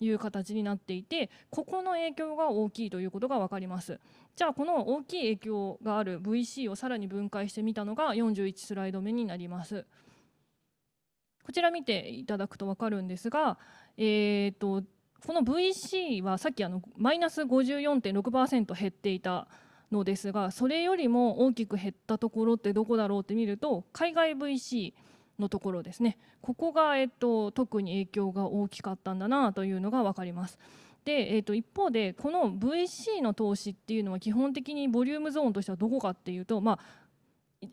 [0.00, 4.00] いう形になっていてここの影響が大きいということが分かります。
[4.34, 9.86] じゃあこの大きい影響がある VC をさらに分解してみたのが41スライド目になります。
[11.44, 13.58] こちら見ていただくと分かるんですが、
[13.96, 14.84] えーと、
[15.26, 19.48] この VC はさっきあのマイナス54.6%減っていた
[19.92, 24.94] のですがそれよりも大きく減ったところってどこだろうって見ると海外 VC
[25.38, 30.58] のところですねここが、えっと、特に影響が大きかったんだなというのが分かります。
[31.04, 36.78] で、えー、と一方でこの VC の投資っていうのは基本的にボリュームゾーンとしてはどこかっていうと、まあ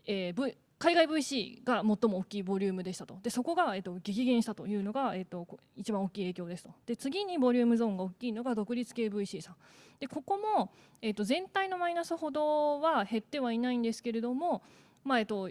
[0.05, 3.19] えー、v 海外 VC が最も大きいボリュームでしたと。
[3.21, 6.73] でそこが、えー、と激減したというのが、えー、と一番大きい影響ですと。
[6.85, 9.55] で次にボリュームゾーンが大きいのが独立系 VC さん。
[9.99, 14.63] でここも、えー、と全体のマイナスほどは減ってはいないんですけれども、
[15.03, 15.49] まあえーと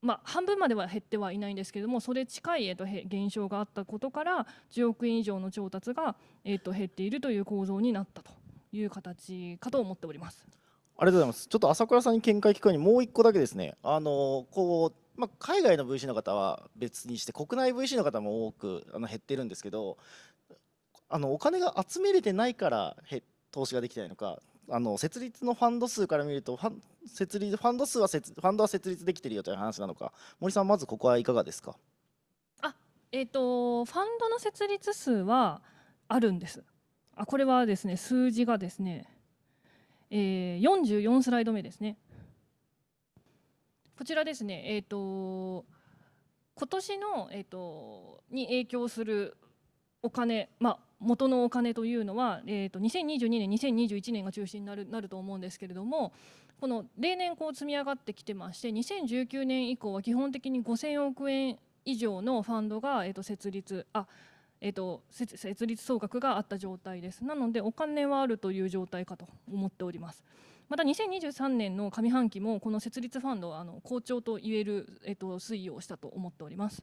[0.00, 6.14] まあ、半分までは減ってはいないんですけれどもそれ近い、えー、と減少があったことから10億円以上の調達が、
[6.44, 8.30] えー、と減っているという構造になったと
[8.70, 10.46] いう形かと思っております。
[10.96, 11.48] ありがとうございます。
[11.48, 13.74] ちょっと朝倉さんに見解聞くようにもう一個だけですね。
[13.82, 19.96] あのこうまあ、海外の VC の方は別にして国内 VC の方も多くあの減ってるんですけど
[21.08, 22.96] あのお金が集めれてないから
[23.52, 31.76] 投資ができてないのかあの設立のファンド数から見るとファン設立ファンド数は設ファンドは設立できてるよという話なのか森さんまずここはいかがですか？
[32.62, 32.74] あ
[33.12, 35.62] えっ、ー、とファンドの設立数は
[36.08, 36.64] あるんです
[37.14, 39.06] あこれはですね数字がですね
[40.16, 41.96] えー、44スライド目ですね。
[43.98, 45.64] こちらですね、えーと、
[46.54, 49.36] 今年の、えーと、に影響する
[50.04, 56.12] お金、まあ、元のお金というのは、えーと、2022年、2021年が中心になるなると思うんですけれども、
[56.60, 64.06] この例年こう積み上がってきてまして、2019年以降は基本的に5000億円以上のファンドが、えー、と設立、あ
[64.64, 67.22] えーと、設立総額があった状態です。
[67.22, 70.24] なのでお金はあるという状態かと思っております。
[70.70, 76.82] また2023年の上半期もこの設立ファンドはあの好調と言える、えーと、推移をしたと思っております。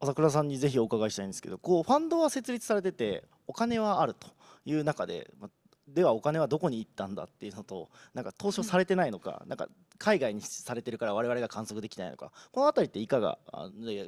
[0.00, 4.26] 朝倉さんにぜひお伺いしたいんですけどこうファンドは設立されててお金はあると
[4.66, 5.30] いう中で、
[5.94, 13.38] ではお金はどこに行ったんだっていうのとなんか投資をされてないのか、うん、なんか海外にされてるから我々が観測できないのかこの辺りっていかが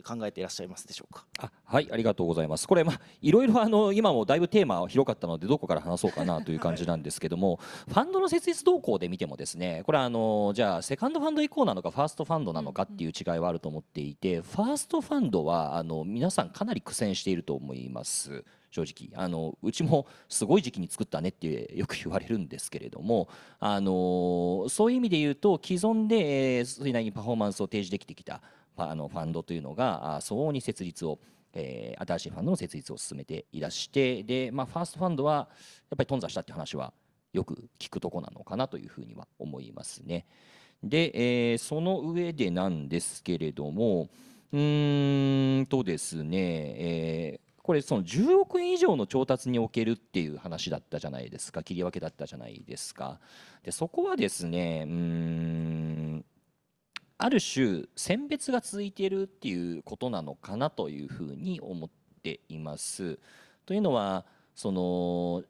[0.05, 1.27] 考えていらっしゃいますでしょうか？
[1.39, 2.67] あはいありがとうございます。
[2.67, 18.45] これまあいろいろあの今もだいぶテーマ広かったのでどこから話そうかなという感じなんですけども、 ファンドの設立動向で見てもですねこれはあのじゃあセカンドファンド以降なのかファーストファンドなのかっていう違いはあると思っていて、ファーストファンドはあの皆さんかなり苦戦していると思います。
[18.73, 23.29] 正直あのうちもすごい時期に作ったねってよく言われるんですけれども
[23.61, 28.41] あのそういう意味で言うと既存で、え、それなりにパフォーマンスを提示できてきた
[28.77, 31.21] あのファンドというのが相応に設立を
[31.55, 35.49] えー、新しいファンドの設立を進めていらしてで、まあ、ファーストファンドはやっ
[35.99, 36.95] ぱり頓挫したって話は
[37.33, 40.27] よく聞くとこなのかなというふうには思いますね。
[40.83, 44.09] で、えー、その上でなんですけれども
[44.53, 51.63] うーんとですね、え、これその10億円以上の調達におけるっていう話だったじゃないですか。
[51.63, 53.21] 切り分けだったじゃないですか。
[53.63, 56.25] でそこはですねうん
[57.19, 61.91] ある種選別が続いているっていうことなのかなというふうに思っ
[62.23, 63.21] ています。
[63.65, 64.25] というのは
[64.57, 65.45] その、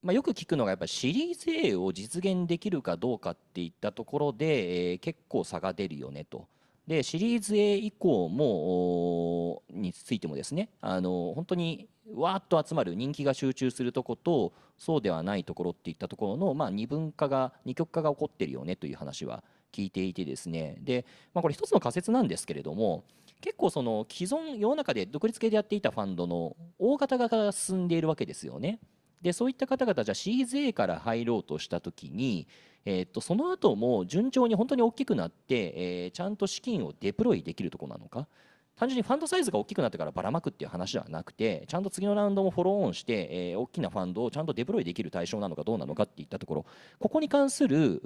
[0.00, 6.46] まあ、よく聞くのがやっぱシリーズ A を実現できるかどうかっていったところで、えー結構差が出るよねと。
[6.86, 19.42] でシリーズ A 以降もについてもですねあの本当にわーっと集まる人気が集中するとことそうではないところっていったところの、まあ、二分化が二極化が起こってるよねという話は
[19.72, 23.04] 聞いていてですねで、まあ、これ一つの仮説なんですけれども
[23.40, 28.78] 結構その既存世の中で独立系でやっていたファンドの大型化が進んでいるわけですよね。
[29.24, 32.46] でそういった方々じゃ CZ から入ろうとした時に、
[32.84, 35.72] えーっとその後も順調に本当に大きくなって、
[36.04, 38.28] えーちゃんと資金をデプロイできるところなのか？
[38.76, 46.66] 単純にファンドサイズが大きくなってからばらまくっていう話ではなくてちゃんと次のラウンドもフォローオンして、えー大きなファンドをちゃんとデプロイできる対象なのかどうなのかっていったところ
[46.98, 48.02] ここに関する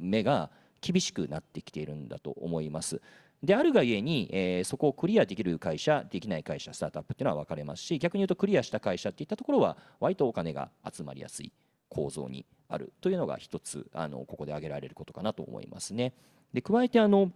[0.00, 3.02] 目が厳しくなってきているんだと思います。
[3.42, 11.52] であるがゆえに、えーそこをクリアできる会社できない会社スタートアップっていうのは分かれますし逆に言うとクリアした会社っていったところは割とお金が集まりやすい
[11.88, 16.12] 構造にあるというのが一つあのここで挙げられることかなと思いますね。
[16.52, 17.32] で加えてあの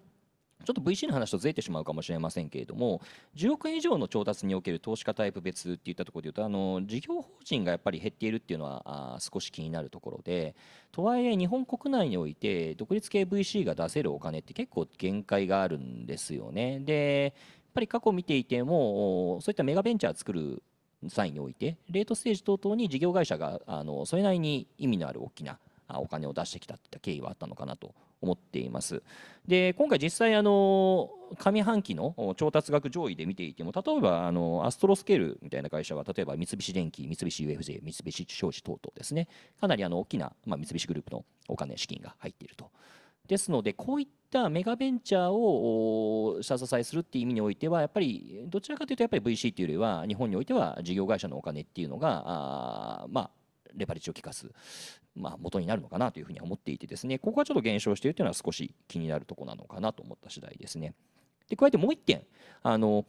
[0.64, 3.00] ちょっと VC の話とずれてしまうかもしれませんけれども
[3.37, 10.55] 10億円以上の調達における投資家タイプ別っていったところでいうとあの事業法人がやっぱり減っているっていうのはあ少し気になるところで
[10.92, 16.81] とはいえ日本国内において独立系 VC が出せるお金って結構限界があるんですよね。
[16.81, 20.62] でやっぱり過去見ていてもそういったメガベンチャー作る
[21.09, 29.03] 際においてレートステージ等々に事業会社があのそれなりに意味のある大きなお金を出してきたといった経緯はあったのかなと思っています。
[29.47, 39.29] で今回実際あの上半期の調達額上位で見ていても例えばあのアストロスケールみたいな会社は例えば三菱電機三菱 UFJ 三菱商事等々ですね
[39.61, 42.70] かなりあの大きな、まあ、三菱グループのお金資金が入っていると。
[43.27, 53.31] ですのでこういったメガベンチャーを下支えするっていう意味においてはやっぱりどちらかというとやっぱり VC っていうよりは日本においては事業会社のお金っていうのがあまあ
[53.76, 54.50] レバレッジを効かす、
[55.14, 60.94] まあ、元になるのかなというふうに思っていてですねここがちょっと減少しているというのは少し気になるところなのかなと思った次第ですね。
[61.48, 62.22] で加えてもう一点
[62.62, 63.04] あの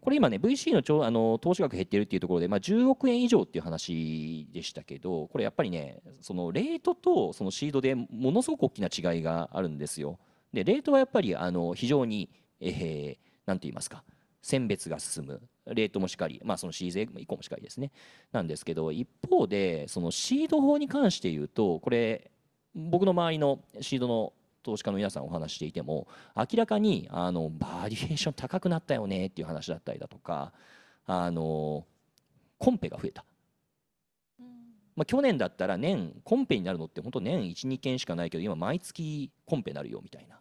[0.00, 10.18] これ今ね VC のちょあの投資額減ってるっていうところで、まあ、10億円以上っていう話でしたけどこれやっぱりねそのレートとそのシードでものすごく大きな違いがあるんですよ。
[10.52, 12.30] でレートはやっぱりあの非常に、
[12.60, 14.04] えー、なんて言いますか
[14.46, 15.42] 選別が進む。
[15.66, 17.90] レートもしっかり、まあ、そのシーズン以降もしっかりですね。
[18.30, 22.30] なんですけど一方でそのシード法に関して言うとこれ
[22.72, 24.32] 僕の周りのシードの
[24.62, 26.06] 投資家の皆さんお話していても
[26.36, 30.52] 明らかにあのバリエーション高くなったよねっていう話だったりだとか
[31.06, 31.84] あの
[32.58, 33.24] コンペが増えた、
[34.94, 40.38] まあ、去年だったら年コンペになるのって本当年12件しかないけど今毎月コンペになるよみたいな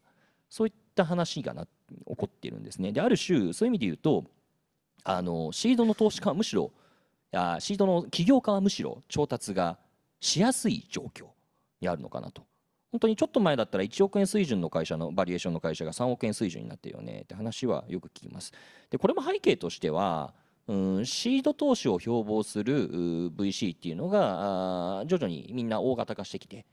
[0.47, 2.91] そういった話がな起こっているんですね。
[2.91, 4.25] である種そういう意味で言うと
[5.03, 6.71] あのシードの投資家はむしろ
[7.31, 9.77] あシードの起業家はむしろ調達が
[10.19, 11.25] しやすい状況
[11.81, 12.43] にあるのかなと。
[12.91, 18.53] 本当にちょっと前だったら1億円水準の会社のバリエーションの会社が3億円水準になってるよねって話はよく聞きます。
[18.89, 20.33] でこれも背景としては
[20.67, 22.89] うんシード投資を標榜する
[23.31, 26.65] VC っていうのが徐々にみんな大型化してきて、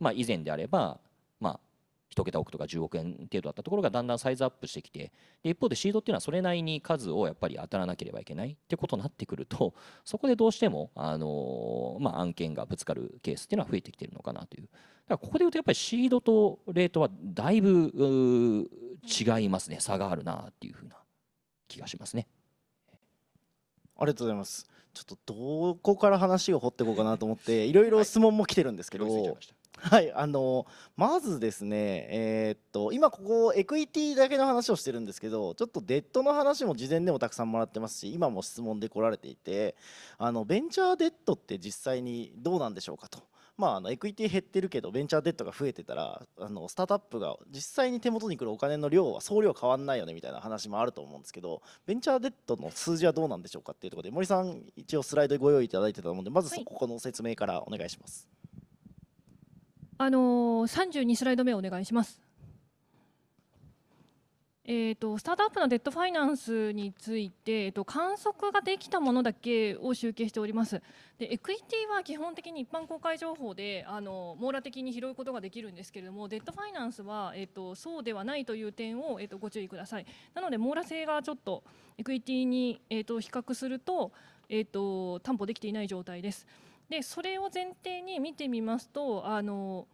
[0.00, 1.00] まあ、以前であれば、
[2.18, 14.64] 1桁億とか10億円程度だったところがだんだんサイズアップしてきてで一方でシードっていうのはそれなりに数をやっぱり当たらなければいけないってことになってくるとそこでどうしても、あのーまあ、案件がぶつかるケースっていうのは増えてきてるのかなという。
[14.64, 14.74] だか
[15.08, 18.68] らここで言うとやっぱりシードとレートはだいぶ
[19.04, 19.78] 違いますね。
[19.80, 20.96] 差があるなっていうふうな
[21.66, 22.26] 気がしますね。
[23.96, 24.68] ありがとうございます。
[24.94, 29.34] ちょっとどこから話を掘っていこうかなと思っていろいろ質問も来てるんですけど、追い
[29.80, 39.76] はい、あのまずですね、えーっと今ここエクイティだけの話をしてるんですけどちょっとデッドの話も事前でもたくさんもらってますし今も質問で来られていて
[40.18, 43.20] あのベンチャーデッドって実際にどうなんでしょうかと。
[43.56, 58.28] まあ、あのエクイティ減ってるけどベンチャーデッドが増えてたらあのスタートアップが実際に手元に来るお金の量は総量変わんないよねみたいな話もあると思うんですけどベンチャーデッドの数字はどうなんでしょうかっていうところで森さん一応スライドご用意いただいてたのでまずそここの説明からお願いします。
[60.00, 62.20] あのー、32スライド目お願いします。
[64.64, 70.82] えー、とスタートアップのデッドファイナンスについて、えー、と観測ができたものだけを集計しております。
[71.18, 80.06] でエクイティは基本的に一般公開情報であの網羅的に拾うことができるんですけれどもデッドファイナンスは、えー、とそうではないという点を、えー、とご注意ください。
[80.34, 81.64] なので網羅性がちょっと
[81.96, 84.12] エクイティに、えー、と比較すると,、
[84.48, 86.46] えー、と担保できていない状態です。
[86.88, 89.86] でそれを前提に見てみますとあの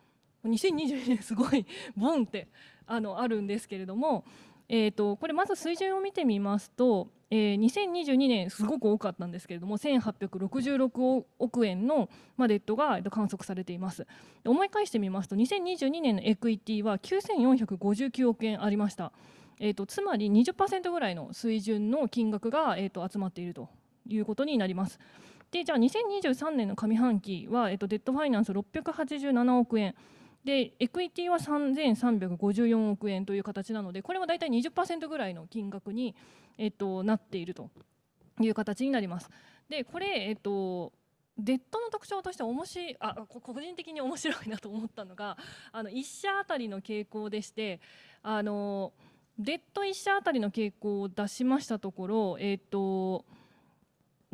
[0.49, 1.66] 2022年すごい
[1.97, 2.49] ボンって
[2.86, 4.24] あのあるんですけれども、
[4.68, 14.07] えー、とこれまず水準を見てみますと,、えー、2022年すごく多かったんですけれども1866億円の、デッドが観測されています。
[14.45, 19.12] 思い返してみますと2022年のエクイティは9459億円ありました、
[19.61, 23.68] えーと、つまり20%ぐらいの水準の金額が、えーと集まっていると
[24.07, 24.99] いうことになります。
[25.55, 29.95] でじゃあ2023年の上半期は、えっと、デッドファイナンス687億円
[30.45, 36.14] でエクイティは3354億円という形なのでこれは大体20%ぐらいの金額に、
[36.59, 37.70] えっと、なっていると
[38.40, 39.30] いう形になります。
[39.68, 40.92] でこれ、えっと
[41.36, 45.36] デッドの特徴として面白いあ個人的に面白いなと思ったのが
[45.72, 47.80] あの1社あたりの傾向でして
[48.22, 48.92] あの
[49.36, 53.24] デッド1社あたりの傾向を出しましたところ、えっと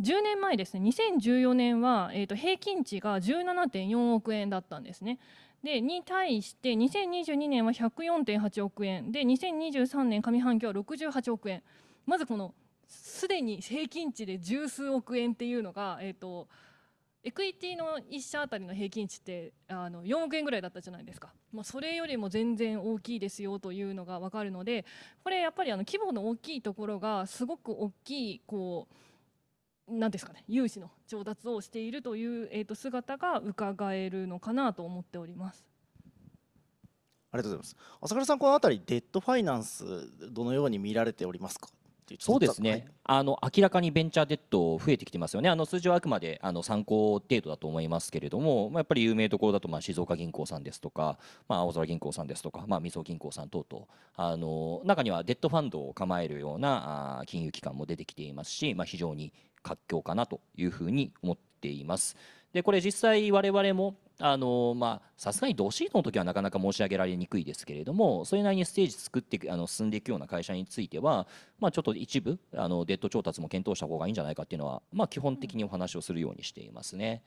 [0.00, 5.18] 10年前ですね2014年は、えーと、平均値が17.4億円だったんですね。
[5.62, 11.62] でに対して2022年は104.8億円で2023年上半期は68億円
[12.06, 12.54] まずこの
[12.86, 16.48] すでに平均値で十数億円っていうのが、えーと、
[17.22, 24.84] エクイティの1社あたりの平均値ってあの4億円ぐらいだったじゃないですか、まあ、それよりも全然大きいですよというのが分かるので
[25.22, 28.94] これやっぱりあの規模の大きいところがすごく大きいこう
[29.90, 35.64] 何ですかね融資の調達をしているという、えー、と姿が伺えるのかなと思っております。
[37.32, 37.76] ありがとうございます。
[38.00, 39.84] 朝倉さん、このあたり、デッドファイナンス、
[40.32, 41.68] どのように見られておりますか？
[42.18, 53.86] そうですね、はい、あの明らかにベンチャーデッド増えてきてますよね、あの数字はあくまであの参考程度だと思いますけれども、まあ、やっぱり有名どころだとまあ静岡銀行さんですとか、まあ、青空銀行さんですとか、まあ、みそ銀行さん等々
[54.16, 59.32] あの、中にはデッドファンドを構えるようなあ金融機関も出てきていますし、まあ、非常に
[59.62, 62.16] 活況かなというふうに思っています。
[62.52, 71.26] でこれ実際我々もあのまさすがにドシートの時はなかなか申し上げられにくいですけれどもそれなりにステージ作ってあの進んでいくような会社については、
[71.58, 77.22] まあ、ちょっと一部あのデッド調達も検討した方がいいんじゃないかっていうのは、まあ、基本的にお話をするようにしていますね。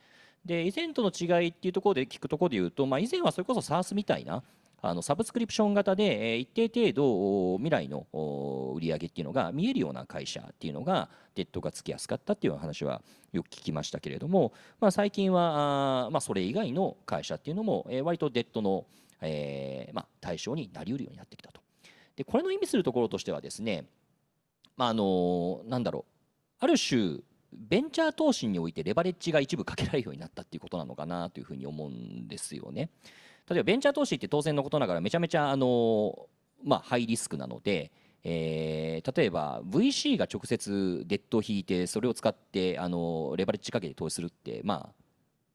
[0.46, 4.44] で以前との違いっていうところで聞くところで言うと、まあ、以前はそれこそ SARS みたいな
[4.86, 8.06] あのサブスクリプション型で、え一定程度未来の
[8.76, 18.86] 売り上げっていうのが見えるような会社っていうのがデッドがつきやすかったっていう話はよく聞きましたけれども、まあ、最近はあ、まあ、それ以外の会社っていうのも、え割とデッドの、
[19.22, 21.62] えーまあ、対象になりうるようになってきたと。
[22.18, 23.86] でこれの意味するところとしてはですね、
[24.76, 26.14] まあ、あのなんだろう
[26.60, 27.20] ある種
[27.54, 32.90] ベンチャー投資においてレバレッジが一部かけられるようになったっていうことなのかなというふうに思うんですよね。
[33.50, 36.28] 例えばベンチャー投資って当然のことながらめちゃめちゃあの、
[36.64, 37.92] まあ、ハイリスクなので、
[38.24, 45.04] えー、例えば VC が直接デッドを引いてそれを使ってあのレバレッジかけて投資するってまあ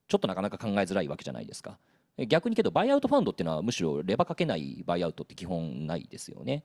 [0.09, 1.78] ちょっとなかなか考えづらいわけじゃないですか。
[2.26, 6.64] 逆にけどバイアウトファンドっていうのはむしろレバかけないバイアウトって基本ないですよね。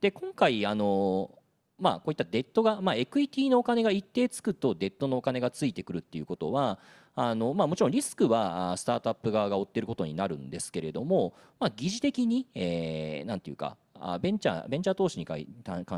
[0.00, 1.30] で今回あの
[1.78, 6.78] まあ、こういったデッドが、まあ、エクイティのお金が一定つくとデッドのお金がついてくるっていうことは
[7.16, 13.76] あの、まあ、もちろんリスクはスタートアップ側が負っていることになるんですけれども、まあ、疑似的に、えー、なんていうか
[14.20, 15.46] ベンチャーベンチャー投資に関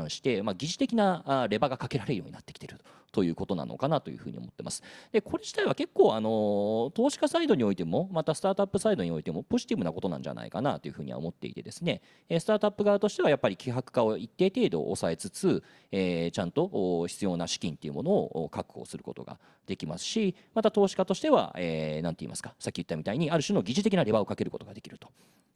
[0.09, 2.79] して、まあ、疑似的なレバーがかけられるようになってきている
[3.17, 4.83] ということなのかなというふうに思ってます。
[5.11, 25.09] でこれ自体は結構あの投資家サイドにおいてもまたスタートアップサイドにおいてもポジティブなことなんじゃないかなというふうには思っていてですねスタートアップ側としてはやっぱり希薄化を一定程度抑えつつ、えー、ちゃんと必要な資金っていうものを確保することができますしまた投資家としては何、えー、て言いますかさっき言ったみたいにある種の疑似的なレバーをかけることができると。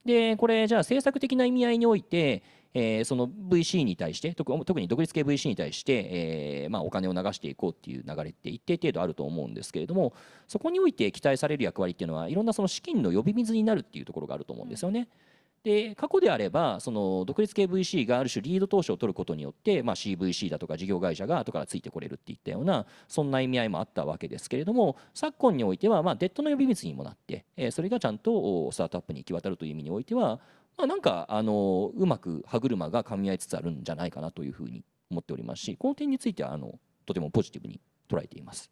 [0.05, 2.41] でこれじゃあ政策的な意味合いにおいて、
[2.74, 10.13] えー、その VC に対して特に独立系 VC に対して、えーまあ、お金を流していこうっていう流れって一定程度あると思うんですけれども
[10.47, 15.07] そこにおいて期待される役割っていうのはいろんなその資金の呼び水になるっていうところがあると思うんですよね。
[15.63, 30.39] で過去であればその独立系 VC がある種リード投資を取ることによって、まあ、CVC だとか事業会社が後からついてこれるっていったようなそんな意味合いもあったわけですけれども昨今においては、まあ、デッドの呼び水にもなって、えー、それがちゃんとスタートアップに行き渡るという意味においては、
[30.82, 37.80] まあ、なんかあのうまく歯車が噛み合いつつあるんじゃないかなというふうに思っておりますしこの点についてはあのとてもポジティブに
[38.10, 38.72] 捉えています。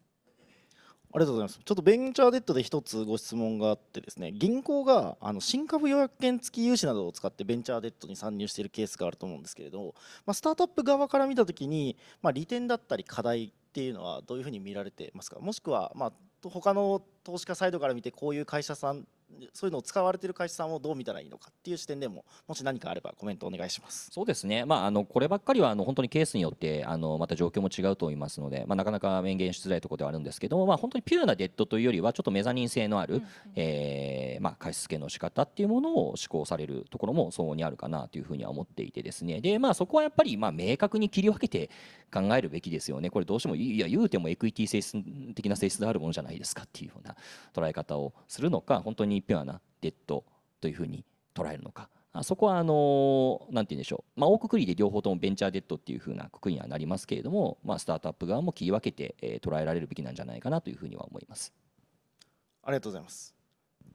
[1.12, 1.60] ありがとうございます。
[1.64, 9.94] ちょっとベンチャーデッドで一つご質問があってですね、銀行があの新株予約権付き融資などを使ってベンチャーデッドに参入しているケースがあると思うんですけれど、
[10.24, 15.40] まあ、スタートアップ側から見たときに、まあ、利点だったり課題っていうのはどういうふうに見られてますか？
[15.40, 16.12] もしくは、まあ、
[16.48, 19.04] 他の投資家サイドから見てこういう会社さん
[19.52, 24.10] そういうのを使われている会社さんをどう見たらいいのかっていう視点でももし何かあればコメントお願いします。
[24.12, 33.22] そうですね、まあ、あのこればっかりはあの本当にケースによってあのまた状況も違うと思いますので、まあ、なかなか明言しづらいところではあるんですけども、まあ、本当にピュアなデッドというよりはちょっとメザニン性のある、
[33.56, 39.40] えーまあ、貸し付けの仕方っていうものを志向されるところも相応にあるかなというふうには思っていてですね。
[39.40, 41.70] で、まあ、そこはやっぱりまあ明確に切り分けて
[42.12, 43.10] 考えるべきですよね。
[43.10, 44.96] これどうしてもいや言うてもエクイティ性質
[45.34, 47.16] 的な性質であるものじゃないですかっていうような
[47.54, 50.24] 捉え方をするのか本当にピュアなデッド
[50.60, 51.04] というふうに
[51.34, 51.88] 捉えるのか。
[52.12, 61.52] あそこはあのなんて言うんでしょう、まあ、大くくりで両方ともベンチャーデッドっていうふうなくくりにはなりますけれども、まあ、スタートアップ側も切り分けて、えー、捉えられるべきなんじゃないかなというふうには思います。
[62.64, 63.32] ありがとうございます。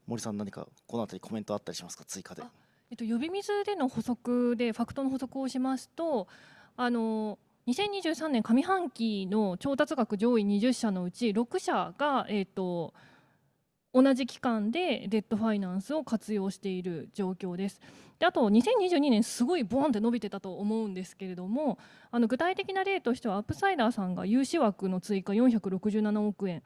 [0.08, 2.06] 森さん何かこのあたりコメントあったりしますか？
[2.06, 2.44] 追加で。
[2.90, 6.28] えっと、呼び水での補足でファクトの補足をしますと
[6.78, 12.94] あの2023年上半期の調達額上位20社のうち6社が、えっと、
[13.96, 17.80] 同じ期間でデッドファイナンスを活用している状況です。
[18.20, 21.78] であと2022年すごいボーンって伸びてたと思うんですけれども
[22.12, 26.64] あの具体的な例としてはアップサイダーさんが融資枠の追加467億円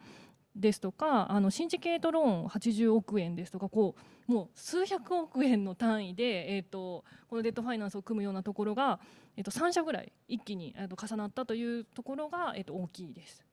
[0.56, 3.96] ですとかあのシンジケートローン80億円ですとかこ
[4.28, 9.00] うもう数百億円の単位で、えーと、このデッドファイナンスを組むようなところが、
[9.36, 13.44] えーと、3社ぐらい一気に、重なったというところが、えー、と大きいです。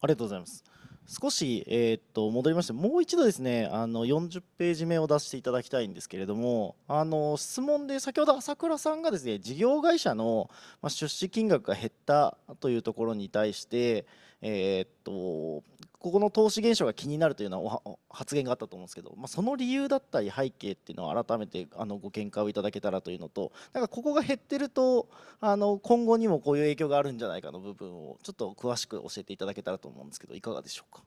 [0.00, 0.62] ありがとうございます。
[1.08, 10.50] 少し、えー、っと戻りましてもう一度ですねあの40ページ目を出していただきたいんですけれどもあの質問で先ほど朝倉さんがですね事業会社の、
[10.88, 14.06] 出資金額が減ったというところに対して、
[14.42, 15.64] えー、っと
[15.98, 25.08] ここの投資減少が気になるというような発言があったと思うんですけど、まあ、その理由だったり背景っていうのを改めてあのご見解をいただけたらというのとなんかここが減ってると
[25.40, 31.02] あの今後にもこういう影響があるんじゃないかの部分をちょっと詳しく教えていただけたらと思うんですけどいかがでしょうか？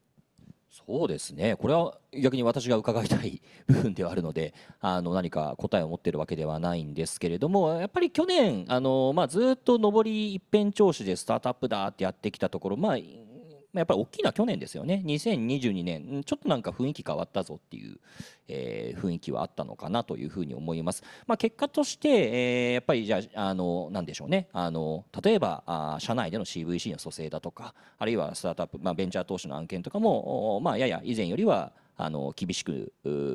[0.87, 12.97] そうですね、これは逆に私が伺いたい部分ではあるので、あの何か答えを持っているわけではないんですけれども、やっぱり去年、あのまあ、ずっと上り一辺調子でスタートアップだってやってきたところ、まあ、
[13.73, 17.97] やっぱり大きな去年ですよね、2022年、ちょっとなんか雰囲気変わったぞっていう、
[18.47, 21.03] えー、雰囲気はあったのかなというふうに思います。
[21.27, 32.93] まあ、結果として、えー、やっぱりじゃあ、あのなんでしょうね、あの例えばあ社内での CVC の蘇生だとか、あるいはスタートアップ、まあ、ベンチャー投資の案件とかも、まあ、やや以前よりはあの厳しく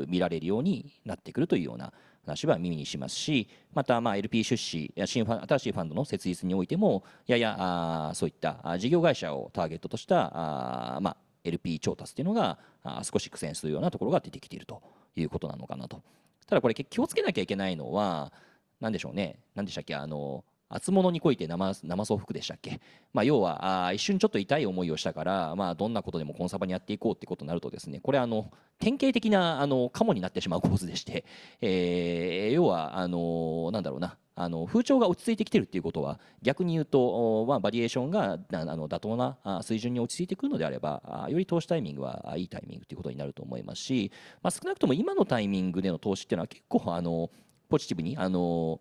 [0.09, 1.93] 見られるようになってくるというような
[2.25, 12.59] 話は耳にしますしまたまあ LP 出資新ファ新しいファンドの設立においてもややあそういった事業会社をターゲットとしたあまあ LP 調達というのが
[13.03, 14.83] 少し苦戦するようなところが出てきていると
[15.17, 16.03] いうことなのかなと。
[16.47, 18.33] ただこれ気をつけなきゃいけないのは
[18.81, 20.45] 何でしょうね何でしたっけあの
[20.75, 22.81] 厚物にこいて生生送服でしたっけ、
[23.13, 28.51] まあ、要はあ一瞬ちょっと痛い思いをしたから、まあ、どんなことでもコンサバにやっていこうってことになるとですねこれあの
[28.81, 31.25] 典型的なあのカモになってしまう構図でして、
[31.61, 44.11] えー、要はあのなんだろうなあの風潮が落ち着いてきてるっていうことは逆に言うと、まあ、バリエーションがあの妥当な水準に落ち着いてくるのであればより投資タイミングはいいタイミングということになると思いますし、
[44.43, 47.31] まあ、少なくとも今のタイミングでの投資っていうのは結構あの
[47.69, 48.81] ポジティブにあの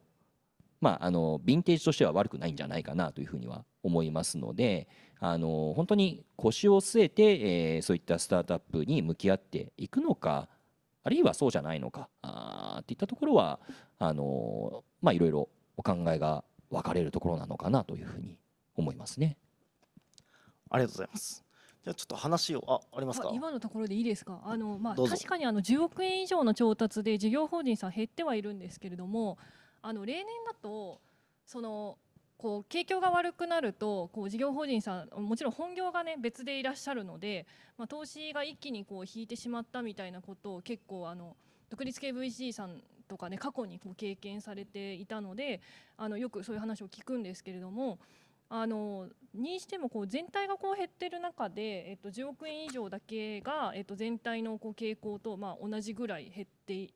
[0.83, 4.89] まあ、あのヴィンテージとしては悪くないんじゃないかなというふうには思いますので
[5.21, 10.49] あの本当に腰を据えて、えー、そういったスタートアップに向き合っていくのか
[11.05, 13.61] あるいはそうじゃないのかあっていったところは
[13.97, 18.37] あの、まあ、いろいろお考えが分かれるところなのかなというふうに
[18.75, 19.37] 思いますね。
[20.69, 21.45] ありがとうございます。
[21.83, 23.29] じゃあちょっと話をあありますか？
[23.33, 24.41] 今のところでいいですか？
[24.45, 29.37] あの、まあ、確かにあの10億円以上の調達で事業法人さん減ってはいるんですけれども
[29.83, 30.99] あの例年だと
[31.45, 31.97] その
[32.37, 37.45] こう景況が悪くなるとこう事業法人さんもちろん本業がね別でいらっしゃるので、
[37.77, 41.35] まあ、投資が一気にこう引いてしまったみたいなことを結構あの
[41.69, 45.61] 独立系 VC さんとかね過去にこう経験されていたので
[45.97, 47.99] あのよくそういう話を聞くんですけれども。
[48.55, 56.93] あのにしてもこう全体がこう減ってる中で、えっと、10億円以上だけが、えっと、全体のこう傾向と、まあ、同じぐらい減って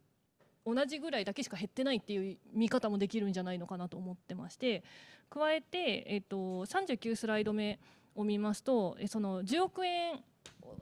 [0.67, 4.83] 同じぐらいだけしか減ってないっていう見方もできるんじゃないのかなと思ってまして
[5.29, 7.79] 加えて、えっと、39スライド目
[8.15, 10.21] を見ますとその10億円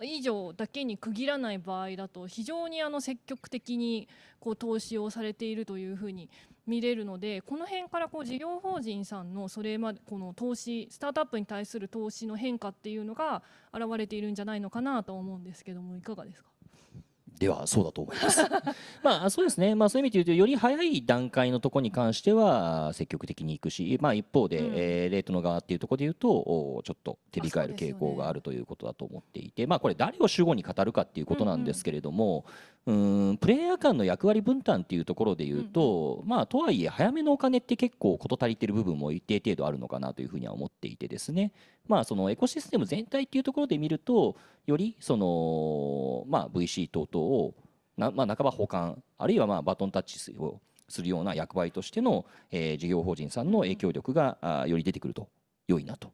[0.01, 4.07] 以上だけに区切らない場合だと非常にあの積極的に
[4.39, 6.29] こう投資をされているというふうに
[6.65, 16.49] 見れるのでこの辺からこう事業法人さんのそれまでこの投資スタートアップに対する投資の変化っていうのが現れているんじゃないのかなと思うんですけどもいかがですか？
[17.39, 18.41] ではそうだと思います。
[19.03, 32.45] まあそうですね、まあ、そういう意味で言うとより早い段階のところに関しては積極的にいくし、まあ、一方で、うん、えー、レートの側っていうところで言うとちょっと手控える傾向があるということだと思っていて、ね、まあ、これ誰を主語に語るかっていうことなんですけれども、
[32.85, 41.51] うん、うんプレイヤー間の役割分担っていうところで言うと、うん、まあとはいえ早めのお金って結構事足りてる部分も一定程度あるのかなというふうには思っていてですね
[41.87, 47.53] まあそのエコシステム全体っていうところで見るとよりそのまあ VC 等々を
[47.97, 55.29] な、まあ、半ば保管あるいはまあバトンタッチをするような役割としての、えー、事業法人さんの影響力があより出てくると
[55.67, 56.11] 良いなと。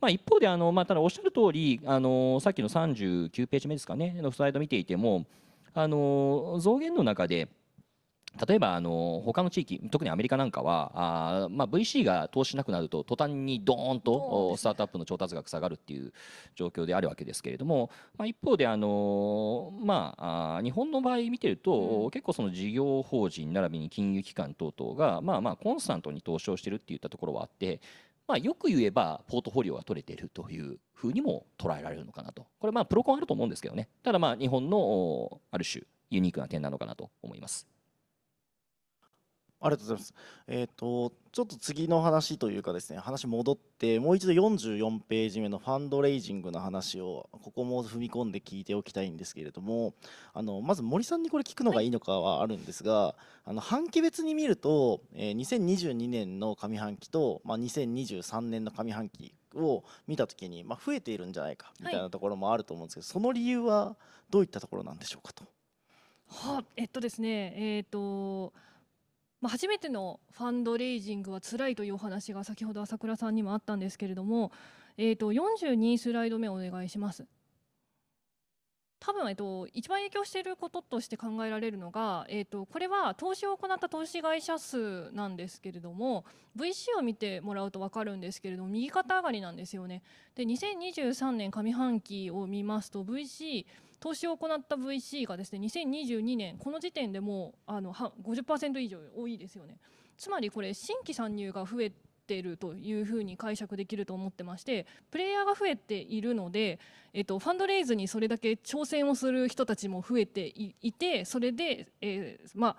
[0.00, 5.24] まあ、一方であの、まあ、ただおっしゃる通りありさっきの39ページ目ですかねのスライド見ていても
[5.72, 7.48] あの増減の中で
[8.48, 16.12] 例えばあの他の地域特にアメリカなんかはあ、まあ、VC が投資しなくなると途端にドーンとスタートアップの調達額下がるっていう
[16.54, 27.80] 状況であるわけですけれども、まあ、一方であの、まあ、日本の場合見てると、結構その事業法人並びに金融機関等々が、まあ、まあコンスタントに投資をしてるっていったところはあって、
[28.26, 32.46] まあ、よく言えばポートフォリオが取れているというふうにも捉えられるのかなと。
[32.58, 33.88] これまあプロコンあると思うんですけどね。
[34.02, 37.73] ただまあ日本のある種ユニークな点なのかなと思います。
[39.64, 40.14] ありがとうございます。
[40.46, 49.94] えっ、ー、とちょっと次の話というかですね話戻ってもう一度44ページ目のファンドレイジングの話をここも踏み込んで聞いておきたいんですけれども
[50.32, 53.14] あのまず森さんにこれ聞くのがいいのかはあるんですが、はい、
[53.46, 63.96] あの半期別に見ると、えー、2022年の上半期と、まあ、2023年の上半期を見た時に、まあ、増えているんじゃないかみたいなところもあると思うんですけど、はい、その理由は
[64.30, 65.44] どういったところなんでしょうかと。
[66.28, 68.52] はえっとですねえっ、ー、と
[69.44, 74.52] まあ、初めてのファンドレイジングは辛いというお話が先ほど朝倉さんにもあったんですけれども、
[74.96, 77.26] えー、と42スライド目お願いします。
[79.00, 86.24] 多分、えっと、一番影響していることとして考えられるのが、えっと、これは投資を行った投資会社数なんですけれども
[86.56, 90.02] VC を見てもらうと分かるんですけれども右肩上がりなんですよね。
[90.34, 93.66] で2023年上半期を見ますと VC
[94.00, 99.78] 投資を行った VC がですね2022年この時点でもうあの50%以上多いですよね
[100.16, 101.92] つまりこれ新規参入が増え
[102.26, 106.78] てるというふうに解釈できると思ってましてプレイヤーが増えているので、
[107.12, 112.76] えっと、ファンドレイズにそれだけ挑戦をする人たちも増えていてそれで、えー、まあ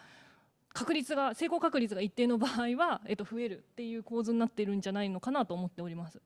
[0.76, 6.22] 確率が成功確率が一定の場合は、えっと、増えるっていう構図になっているんじゃないのかなと思っております。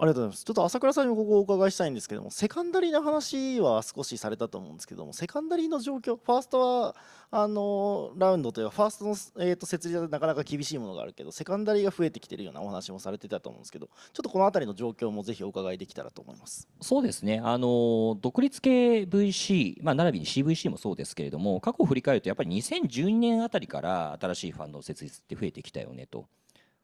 [0.00, 0.44] ありがとうございます。
[0.44, 6.96] ちょっと朝倉さんにもここをお伺いしたいんですけども、セカンダリーの話は少しされたと思うんですけども、セカンダリーの状況、ファーストは
[7.32, 26.26] あのラウンドというか、ファーストの、えーと、設立でなかなか厳しいものがあるけど、セカンダリーが増えてきてるようなお話もされてたと思うんですけど、ちょっとこの辺りの状況もぜひお伺いできたらと思いますそうですね、あの独立系 VC、まあ、並びに CVC もそうですけれども、過去を振り返ると、やっぱり2012年あたりから新しいファンド設立って増えてきたよねと。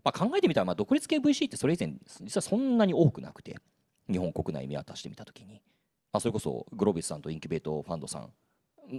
[0.04, 3.56] まあ、考えてみたらまあ独立系 VC ってそれ以前実はそんなに多くなくて
[4.10, 5.54] 日本国内見渡してみたときに、
[6.12, 8.30] まあ、それこそグロービスさんとインキュベートファンドさん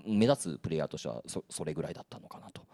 [0.08, 2.65] 目立つプレイヤーとしてはそれぐらいだったのかなと。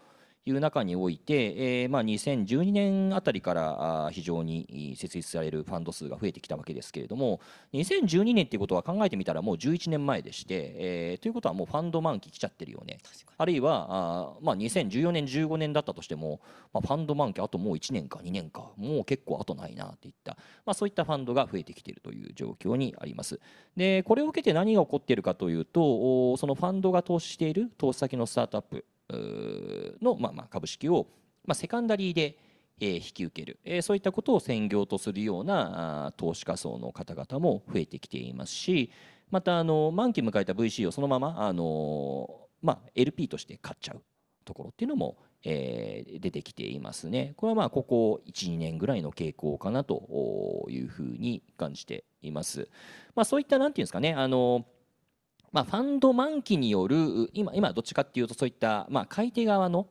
[0.44, 7.40] いう中において、えー、まあ2012年あたりから非常に設立されるファンド数が増えてきたわけですけれども
[7.74, 12.98] 2012年っていうことは考えてみたらもう11年前でして、えー、ということはもうファンド満期来ちゃってるよね。
[13.38, 16.40] あるいはあ、まあ、2014年15年だったとしても、
[16.72, 20.36] まあ、ファンド満期あともう1年か2年かもう結構あとないなっていった、
[20.66, 23.40] まあ、そういったファンドが増えてきているという状況にあります。
[23.76, 28.84] でこれを受けて何が起こっているかというとそのファンドが投資している投資先のスタートアップ
[30.02, 31.06] の、まあ、まあ株式を、
[31.44, 32.36] まあ、セカンダリーで
[32.80, 38.90] え引き受ける、えそういったことを専業とするような投資家層の方々も増えてきていますし
[39.30, 42.28] またあの満期迎えた VC をそのままあの、
[42.60, 44.02] まあ、LP として買っちゃう
[44.44, 47.34] ところっていうのも、えー、出てきていますね。
[47.36, 52.68] これはまあここ1、2年ぐらいの傾向かなというふうに感じています。
[53.14, 54.66] まあ、そういったなんていうんですかねあの
[55.52, 59.86] まあ、ファンド満期による今今どっちかっていうとそういった、まあ、買い手側の、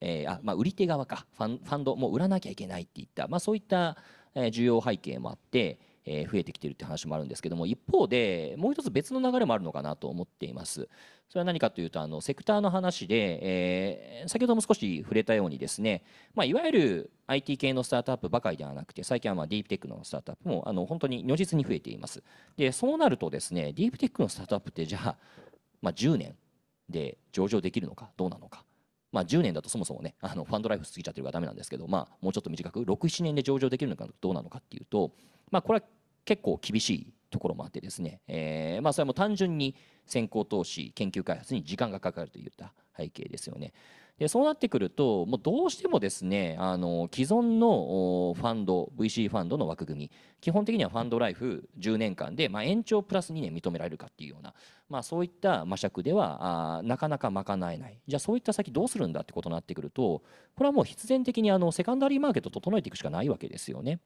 [0.00, 1.26] えーあまあ、売り手側か。
[1.36, 3.96] ファンファンドもう売らなきゃいけないっていった、まあ、そういった、
[4.34, 10.88] 需要背景もあって、えー、増えてきてるって話もあるんですけども一方でもう一つ別の流れもあるのかなと思っています。
[11.28, 16.02] それは何かというとあのセクターの話で、えー、先ほども少し触れたようにですね、
[16.34, 22.22] まあ、いわゆる IT 系のスタートアップばかりではなくて最近はまあディープテックのスタートアップもあの本当に如実に増えています。
[22.56, 25.16] でそうなるとですねディープテックのスタートアップってじゃあ、
[25.80, 26.36] まあ、10年
[26.90, 28.64] で上場できるのかどうなのか。
[29.12, 35.12] まあ、10年だとそもそもねあのファンドライフ過ぎちゃってるからダメなんですけど、まあ、もうちょっと短く67年で上場できるのかどうなのかっていうと、
[35.52, 35.86] まあ、これは
[36.24, 39.76] 結構厳しいところもあってですね、えーまあ、それも単純に
[40.06, 43.72] 先行投資研究開発に時間がかかるといった背景ですよね。
[44.18, 54.54] でそうなってくるともうどうしてもですねあの既存のファンド VC ファンドの枠組み基本的にはファンドライフ10年間で、まあ、延長プラス2年認められるかっていうような、
[54.88, 60.22] まあ、そういった魔尺ではあなかなか賄えないじゃあそういった先どうするんだってことになってくると
[60.54, 63.98] これはもう必然的にあのセカンダリーマーケットを整えていくしかないわけですよね。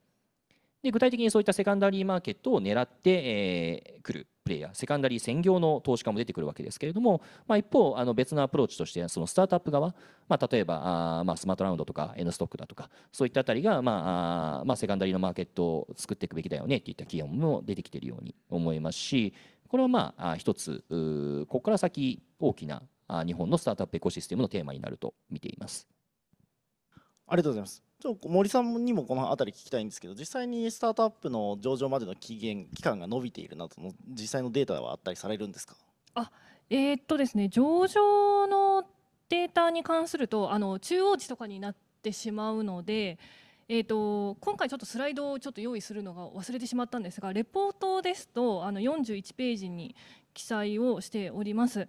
[0.86, 9.94] で具体的にそういったセカンダリーマーケットを狙ってく、えー、るプレイヤーセカンダリー専業の投資家も出てくるわけですけれども、まあ、一方あの別のアプローチとしてそのスタートアップ側、
[10.28, 19.34] まあ、例えばあ、まあ、スマートラウンドとか N ストックだとかそういったあたりが、まああまあ、セカンダリーのマーケットを作っていくべきだよねっていった企業も出てきているように思いますし
[19.68, 20.84] これはまあ一つ
[21.48, 22.82] ここから先大きな
[23.26, 25.88] 日本のスタートアップエコシステムのテーマになると見ています。
[27.28, 27.82] ありがとうございます。
[27.98, 35.76] ちょ森さんにもこの辺り聞きたいんですけど実際にスタートアップの上場までの期限期間が伸びているなどの実際のデータはあったりされるんですか？
[36.14, 36.30] あ
[36.68, 38.84] えー、っとですね上場の
[39.28, 43.18] データに関するとあの中央値とかになってしまうので、
[43.68, 49.96] えーと、今回ちょっとスライドをちょっと用意するのが忘れてしまったんですがレポートですとあの41ページに
[50.32, 51.88] 記載をしております。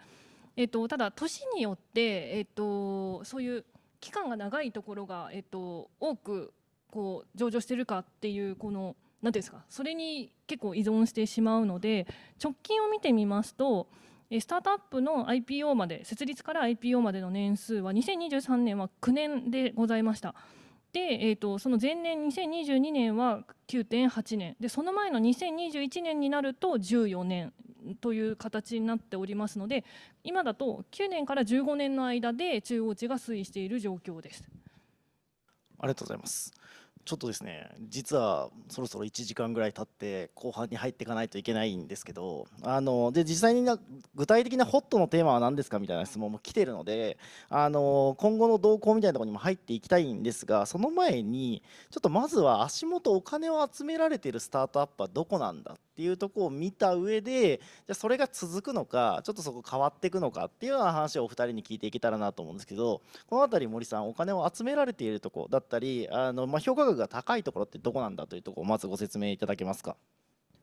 [0.56, 2.02] えーと、ただ年によって、
[2.38, 3.66] えーとそういう
[4.00, 6.54] 期間が長いところが、えっと、多く
[6.92, 12.08] こう上場してるかっていうこの何ですかそれに結構依存してしまうので
[12.42, 13.88] 直近を見てみますと
[14.32, 20.36] スタートアップの IPO まで設立から IPO までの年数は2023年は9年でございました。
[20.92, 27.54] で、えーと、その前年2022年は9.8年でその前の2021年になると14年
[27.96, 29.86] という形になっておりますので
[30.24, 34.50] 今だと9年から15年の間で中央値が推移している状況です。
[35.80, 36.52] ありがとうございます。
[37.08, 43.80] ちょっとですね実はそろそろ1時間ぐらい経って後半に入っていかないといけないんですけどあので実際にな
[44.14, 47.18] 具体的なホットのテーマは何ですかみたいな質問も来てるので
[47.48, 69.96] あの今後の動向みたいなところにも入っていきたいんですがその前にちょっとまずは足元お金を集められているスタートアップはどこなんだっていうとこを見た上でじゃそれが続くのかちょっとそこ変わっていくのかっていうような話をお二人に聞いていけたらなと思うんですけどこの辺り森さんお金を集められているところだったりあの、まあ、評価額が高いところってどこなんだというところをまずご説明いただけますか？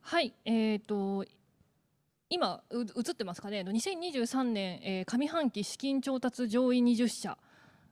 [0.03, 1.24] はい、えーと、
[2.28, 7.37] 今映ってますかね？2023年、えー、上半期資金調達上位20社。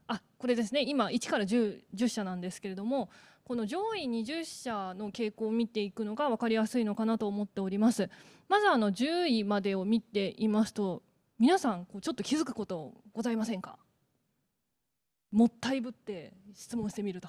[0.07, 0.83] あこれですね。
[0.83, 3.09] 今1から 10, 10社なんですけれども
[3.45, 8.09] この上位20社の傾向を見ていくのが分かりやすいのかなと思っております。
[8.47, 11.03] まずあの10位までを見ていますと
[11.39, 13.77] 皆さんこうちょっと気づくことございませんか？
[15.33, 17.27] もったいぶって質問してみると。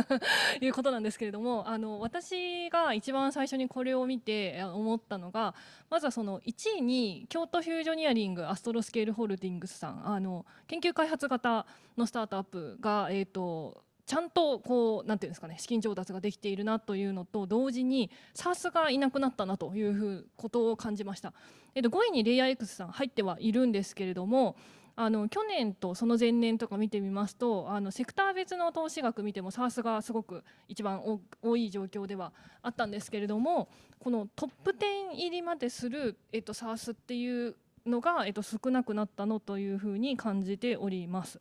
[0.62, 5.54] いうことなんですけれどもあの私が一番最初にこれを見て思ったのが
[5.90, 11.66] まずはその1位に京都フュージョニアリングアストロスケールホールディングスさんあの研究開発型
[11.98, 21.32] のスタートアップが、えーと、ちゃんとこうなんていうんですかね資金調達ができているなというのと同時に SARS がいなくなったなというふうことを感じました。
[21.74, 24.56] えっと、5位にレイヤー X さん入ってはいるんですけれども
[24.96, 31.02] あの去年とその前年とか見てみますとあのセクター別の投資額見ても SARS がすごく一番
[31.42, 32.32] 多い状況では
[32.62, 41.40] あったんですけれどもこのトップ10入りまでする、えっと、SARS っていうのが、えっと、少なくなったのというふうに感じております。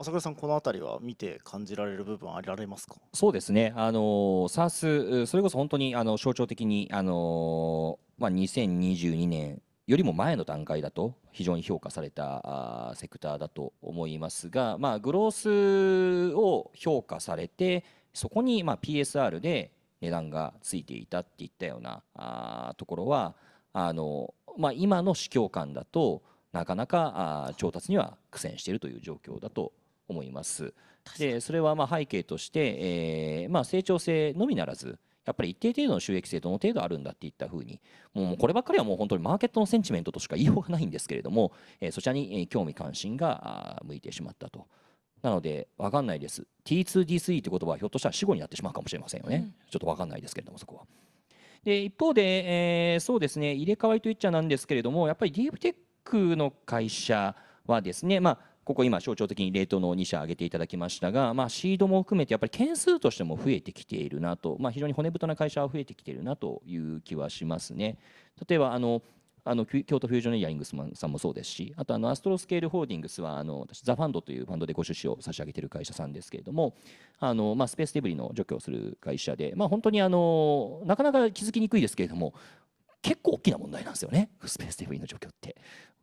[0.00, 2.94] 朝倉さん、この辺りは見て感じられる部分あられますか？
[3.12, 4.00] そうですね、あの
[4.48, 17.84] SARS、それこそ本当にあの象徴的に、あのまあ、2022年よりも前の段階だと非常に評価されたセクターだと思いますが、まあ、グロースを評価されて
[18.14, 23.34] そこにまあ PSR で値段がついていたっていったようなあところは
[23.72, 26.22] あの、まあ、今の市況感だと
[26.52, 29.72] なかなかあ調達には苦戦しているという状況だと
[30.08, 30.74] 思います。
[31.18, 32.76] でそれはまあ背景として、
[33.42, 37.80] えーまあ、成長性のみならずやっぱり一定程度の収益性どの程度あるんだっていったふうに
[38.14, 44.66] もうこればっかりはもう本当にマーケットのセンチメントとしか言いようがないんですけれども、えー、そちらに興味関心が向いてしまったと。
[45.22, 50.82] なので分かんないです T2D3 って言葉はひょっとしたら死後になってしまうかもしれませんよね、うん、ちょっと分かんないですけれどもそこは。
[51.64, 57.34] で一方で、えー、そうですね入れ替わりといっちゃなんですけれどもやっぱりディープテックの会社
[57.66, 58.38] はですね、まあ、
[58.68, 67.96] ここ今象徴的にレートの2社挙げていただきましたが、まあ、シードも含めてやっぱり件数としても増えてきているなと、まあ、非常に骨太な会社は増えてきているなという気はしますね。
[68.46, 69.00] 例えばあの
[69.42, 76.74] あの京都フュージョンエイヤリングスさんもそうですしあとあのアストロスケールホールディングスはあの私ザ・ファンドというファンドでご出資を差し上げている会社さんですけれども
[77.18, 82.34] あの、まあ、スペースデブリの除去をする会社で、まあ、本当にあのなかなか気づきにくいですけれども
[83.00, 85.56] 結構大きな問題なんですよねスペースデブリの除去って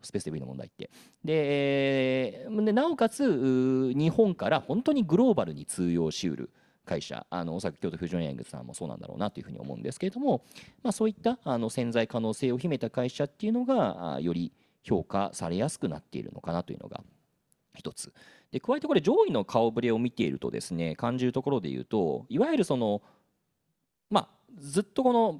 [0.05, 0.89] スペースデブの問題って。
[1.23, 6.49] ででなおかつ日本から本当にグローバルに通用しうる
[6.85, 7.25] 会社。
[7.29, 10.43] あのおそらく京都フュージョンエングさんもそうなんだろうなというふうに思うんですけれども、
[10.83, 14.51] まあ、そういったあの潜在可能性を秘めた会社っていうのがより
[14.83, 17.03] 評価されやすくなっているのかなというのが
[17.75, 18.13] 一つ。
[18.51, 23.01] で加えてこれ上位の顔ぶれを見ているとですね感じるところで言うといわゆるその
[24.09, 25.39] まあずっとこの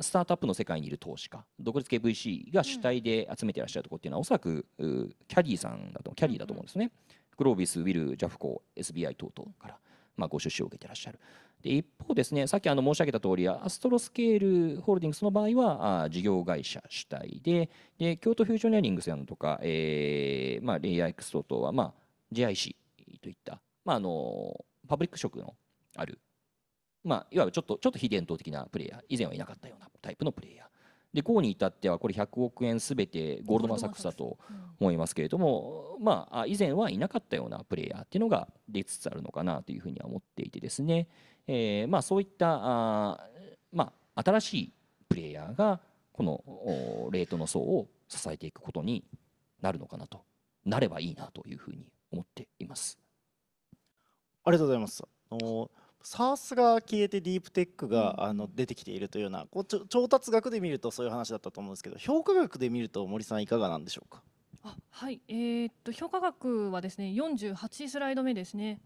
[0.00, 6.90] スタートアップの世界にいる投資家独立系 VC が主体で集めていらっしゃるところっていうのは、おそらくキャディさんだとキャディだと思うんですね。
[7.36, 9.78] グロービス、ウィル、ジャフコ、SBI 等々から。
[10.18, 11.18] まあ、ご出資を受けていらっしゃる。
[11.62, 21.94] で一方ですね、さっきあの申し上げた通り、アストロスケールホールディングスの場合は、あ事業会社主体で、で京都フュージョニアリングスやとか、えーまあ、レイヤー X 等々は、まあ、
[22.32, 22.76] GIC
[23.22, 25.54] といった、まあ、あのパブリック色の
[25.96, 26.20] ある、
[27.04, 30.68] まあ、いわゆるちょっとちょっと非伝統的なプレイヤー、以前はいなかったようなタイプのプレイヤー。
[31.12, 34.38] で GO に至ってはこれ100億円すべてゴールドマン・サックスだと
[34.78, 41.08] 思いますけれども、まあ、以前はいなかったようなプレイヤーっていうのが出つつあるのかなというふうには思っていてですね、
[41.46, 43.20] えーまあ、そういったあ、
[43.72, 44.72] まあ、新しい
[45.08, 45.80] プレイヤーが
[46.12, 49.04] このレートの層を支えていくことに
[49.62, 50.24] なるのかなと
[50.66, 52.98] なればいいなというふうに思っています。
[54.44, 55.02] ありがとうございます。
[56.02, 64.22] サースが消えてディープテックがあの出てきているというようなこう調達額で見るとそういう話だったと思うんですけど評価額で見ると森さんいかがなんでしょうか？
[64.64, 65.20] あはい。
[65.28, 68.80] えー、っと評価額はですね48スライド目ですね。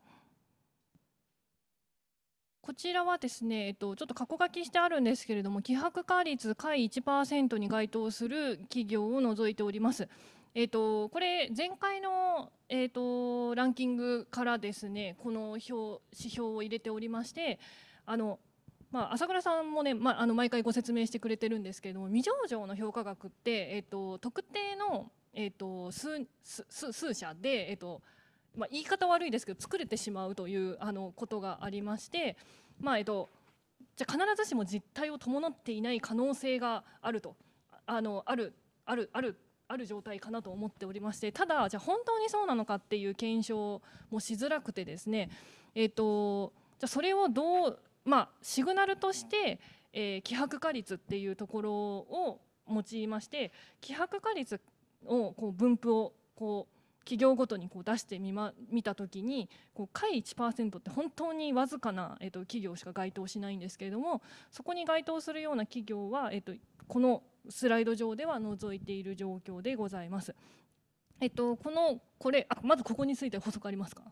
[2.61, 10.09] こちらはですね、えっと、ちょっと過去書きしてあるんですけれども、希薄化率下位1%に該当する企業を除いております。
[10.55, 15.73] えーと、これ前回の、えーと、ランキングからですねこの表
[16.13, 17.59] 指標を入れておりまして
[18.05, 18.39] あの、
[18.91, 28.03] まあ、朝倉さんもね、まあ、あの毎回ご説明してくれてるんですけれども未上場の評価額って、えーと、特定の、えー、と数数数社で、えーと
[28.55, 32.37] まあ、言い方悪いですけど作れてしまうというあのことがありまして、
[32.79, 33.31] まあえー、と
[33.97, 37.37] じゃ必ずしも実態を伴っていない可能性があると。
[37.85, 38.55] あのある
[38.87, 39.37] あるある
[39.73, 45.31] ある状態かなと思っておりましてただじゃあ本当にそうなのかっていう検証もしづらくてですね
[45.75, 49.61] えっ、とじゃそれをどうまあシグナルとして、
[49.93, 54.61] え、希薄化率っていうところを用いまして希薄化率
[55.07, 56.73] をこう分布をこう
[57.05, 66.53] 企業ごとにこう出してみ、ま、見た時にこう下位1%って本当にわずかな、えー、と企業しか該当しないんですけれどもそこに該当するような企業は、えー、と
[66.87, 70.34] このスライド上では除いている状況でございます。
[71.20, 74.03] えっと、このこれあまずここについて補足ありますか？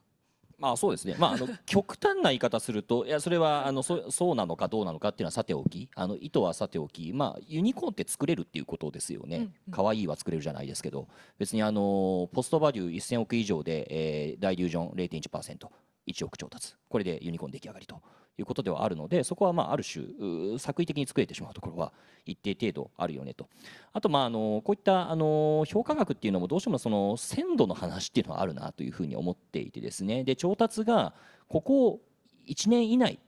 [0.60, 11.08] まあそうですね、まあ、あの 極端な言い方すると、いやそれはあのそそうなのかどうなのかっていうのはさておき、あの意図はさておき、まあ、ユニコーンって作れるっていうことですよね、可、う、愛、ん、いは作れるじゃないですけど、
[11.38, 15.68] 別にあのポストバリュー1000億以上で、えー、大リュージョン0.1%、
[16.06, 18.02] 1億調達、これでユニコーン出来上がりと
[18.40, 21.92] いうことではあるのでそこはまあある種作為的に作れてしまうところは
[22.26, 23.48] 一定程度あるよねと。
[23.92, 30.24] あとまああのこういったあの評価額っていうのもどうしてもその鮮度の話っていうのはあるなというふうに思っていてですね。
[30.24, 31.14] で調達が
[31.48, 32.00] ここ
[32.48, 33.20] 1年以内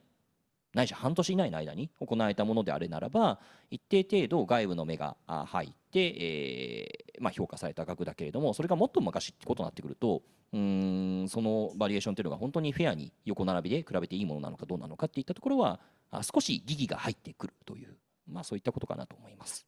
[0.74, 3.38] ないし半年以内の間に行われたものであれならば
[3.70, 15.80] 一定程度外部の目が入って、えーまあ、評価された額だけれどもそれがもっと昔ってことになってくるとうんそのバリエーションというのが本当にフェアに横並びで比べていいものなのかどうなのかっていったところは
[16.22, 17.96] 少し疑義が入ってくるという、
[18.28, 19.66] まあ、そういったことかなと思います。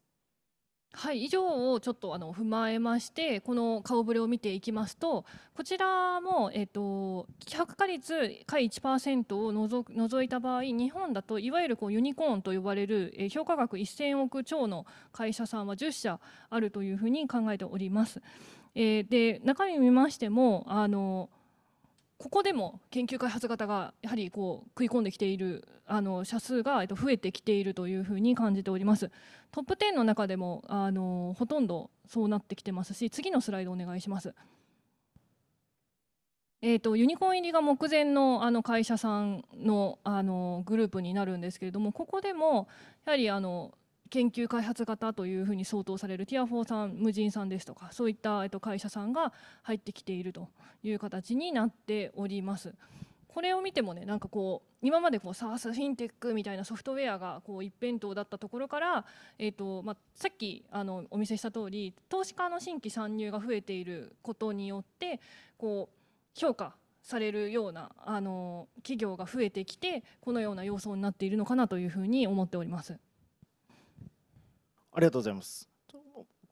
[0.97, 5.25] はい、以上をちょっとあの踏まえましてこの顔ぶれを見ていきますと
[5.57, 8.15] こちらも、えーと、希薄化率
[8.47, 18.23] 下位1%を除除いた場合日本だといわゆるこうユニコーンと呼ばれる、え、評価額1000億超の会社さんは10社あるというふうに考えております。
[18.77, 21.29] えー、で中身見ましてもあの
[22.25, 29.11] ここでも研究開発型がやはりこう食い込んできているあの社数が増えてきているというふうに感じております。
[29.53, 34.35] トップ10の中でもあのほとんどそうなってきてますし次のスライドお願いします。
[36.62, 42.68] えーと、ユニコーン入りが目前のあの会社さんのあのグループになるんですけれどもここでも
[43.05, 43.75] やはりあの
[44.11, 49.33] 研究開発型というふうに相当されるティアフォーさん無人さんですとかそういった、えっと、会社さんが
[49.63, 50.49] 入ってきていると
[50.83, 52.75] いう形になっております。
[53.35, 59.05] これを見てもねなんかこう今までこう SARS フィンテックみたいなソフトウェアがこう一辺倒だったところから、
[59.41, 65.19] えーとまあ、さっきあのお見せした通り投資家の新規参入が増えていることによって
[65.59, 72.97] こう評価されるようなあの企業が増えてきてこのような要素になっているのかなというふうに思っております。
[74.95, 75.69] ありがとうございます。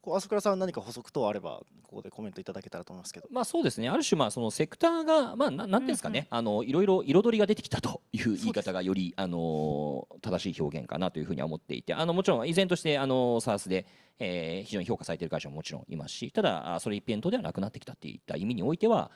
[0.05, 3.27] 朝倉さん何か補足等あればここでコメントいただけたらと思いますけど。
[3.31, 13.85] まあそうですねある種まあそのセクターがまあななんていうんですかね、あのいろいろ彩りが出てきたという言い方がよりあの正しい表現かなというふうには思っていてあのもちろん依然としてあの SARS で、
[14.19, 19.09] えー非常に評価されている会社ももちろんいますしただあそれ一辺倒ではなくなってきたっていった意味においては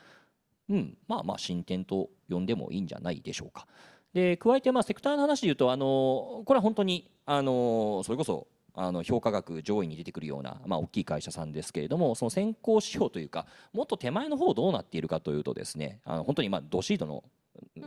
[0.70, 3.66] うんまあまあ進展と呼んでもいいんじゃないでしょうか。
[4.14, 8.46] で加えてまあセクターの話でいうとあのこれは本当にあのそれこそ
[8.80, 17.24] あの評価額上位に出てくるような、まあ、大きい会社さんですけれどもその先行指標というかもっと手前の方どうなっているかというとですねあの本当にまあドシードの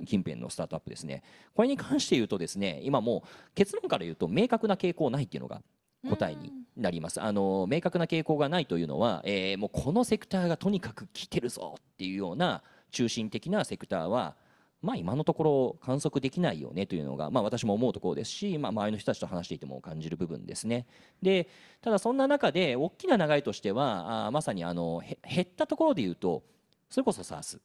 [0.05, 1.23] 近辺のスタートアップですね。
[1.55, 5.61] これに関して言うとですね今もう結論から言うと明確な傾向ないっていうのが
[6.09, 7.21] 答えになります。
[7.21, 14.35] あの明確な傾向がないというのは、えーもうこのセクターがとにかく来てるぞっていうような中心的なセクターは
[14.81, 20.87] まあ今のところ観測できないよねというのが、まあ、私も思うところですし、まあ、周りの人たちと話していても感じる部分ですね。
[21.21, 21.47] で
[21.81, 26.43] ただそんな中で大きな流れとしてはあーまさにあのへ減ったところで言うと
[26.89, 27.59] それこそ SARS、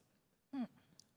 [0.53, 0.67] うん。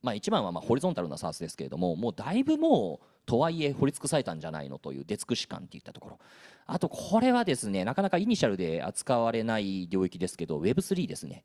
[0.03, 6.19] まあ、一番はまあホリゾンタルな SARS ですけれどももうだいぶもうとはいえ掘り尽くされたんじゃないのという出尽くし感っていったところ。
[6.67, 11.45] あとこれはですねなかなかイニシャルで扱われない領域ですけど Web3 ですね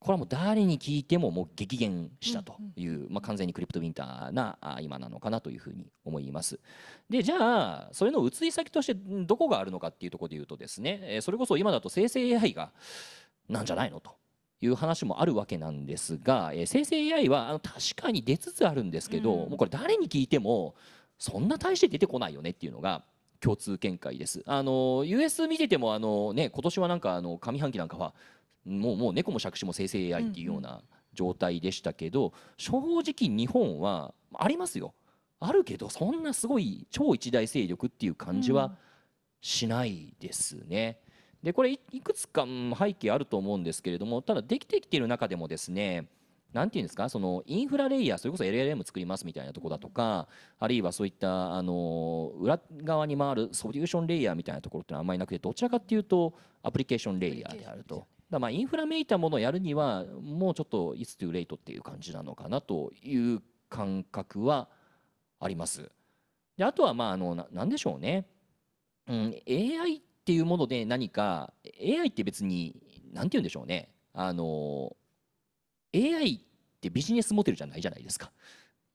[0.00, 6.60] これはもう誰に聞いてももう激減したという、まあ、完全にクリプトウィンターなあ今なのかなというふうに思います。
[7.10, 12.70] でじゃあそれの移り先としてんどこがあるのかっていうところで言うとですねえーそれこそ今だと生成 AI が
[13.48, 14.12] なんじゃないのと
[14.60, 20.74] いう話もあるわけなんですが、えー生成 AI はあの確かに出つつあるんですけど、うんもうこれ誰に聞いても
[21.18, 23.02] そんな大して出てこないよねっていうのが
[23.40, 24.42] 共通見解です。
[24.46, 28.14] あの US 見ててもあのね今年はなんかあの上半期なんかは
[28.64, 30.82] もうもう猫も杓子も生成 AI っていうような
[31.14, 34.94] 状態でしたけど、正直日本はありますよ。
[35.40, 38.76] あるけどそんなすごい超一大勢力っていう感じは
[39.40, 40.98] しないですね。
[41.42, 46.08] でこれいいくつかうん背景あると思うんですけれどもただできてきている中でもですね
[46.52, 50.26] なんていうんですかそのインフラレイヤーそれこそ LLM 作りますみたいなところだとか
[50.58, 58.06] あるいはそういったあの裏側に回るソリューションレイヤーみたいなところってのはあんまりなくてどちらかっていうとアプリケーションレイヤーであると。
[58.30, 64.68] だまあインフラめいたものをやるにはもうちょっと It's too late っていう感じなのかなという感覚は
[65.40, 65.90] あります。
[66.56, 68.26] であとはまああのななんでしょうね、
[69.06, 72.74] うん、AI っていうもので何か AI って別に
[73.12, 73.88] 何て言うんでしょうね。
[74.12, 74.96] あの
[75.94, 76.40] AI っ
[76.80, 78.30] てビジネスモデルじゃないじゃないですか。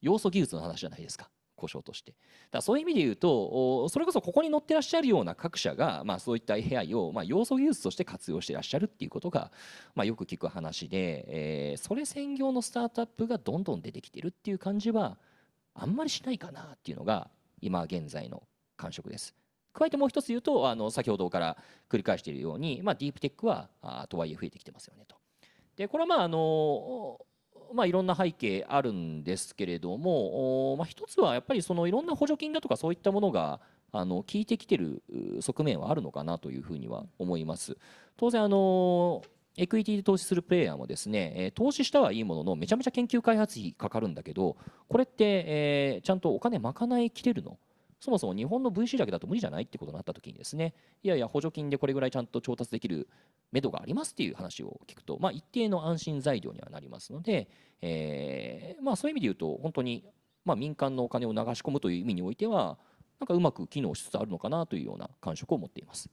[0.01, 1.29] 要素技術の話じゃないですか。
[1.55, 2.13] 故障として
[2.51, 9.51] だそういう意味で言うとそれこそここに載ってらっしゃるような各社が、まあ、そういった AI を、まあ、要素技術として活用してらっしゃるっていうことが、
[9.95, 15.17] まあ、よく聞く話で、えーそれ専業のスタートアップがどんどん出てきてるっていう感じは
[15.73, 17.29] あんまりしないかなっていうのが
[17.61, 18.43] 今現在の
[18.77, 19.35] 感触です。
[19.73, 21.57] 加えてもう一つ言うとあの先ほどから
[21.89, 25.15] 繰り返しているように、まあ、ディープテックはあとはいえ増えてきてますよねと。
[25.75, 27.19] でこれはまああの
[27.73, 33.59] まあ、いろんな背景あるんですけれども、まあ、一つはやっぱりそのいろんな補助金だとかそういったものが
[33.91, 35.03] あの効いてきてる
[35.41, 37.77] 側面はあるのかなというふうには思います。
[38.17, 39.21] 当然あの
[39.55, 44.57] エクイティで投資するプレイヤーもですね、え投資したはいいもののめちゃめちゃ研究開発費かかるんだけど
[44.89, 47.59] これって、えちゃんとお金賄いきれるの？
[48.03, 50.73] そもそも日本の VC だけだと無理じゃないってことになった時にですね
[51.03, 53.07] いやいや補助金でこれぐらいちゃんと調達できる
[53.53, 57.47] 目処がありますっていう話を聞くと、まあ、一定の安心材料にはなりますので、
[57.81, 60.03] えーまあ、そういう意味で言うと本当に、
[60.43, 62.77] まあ、民間のお金を流し込むという意味においては
[63.21, 66.09] なんかうまく機能しつつあるのかなというような感触を持っています。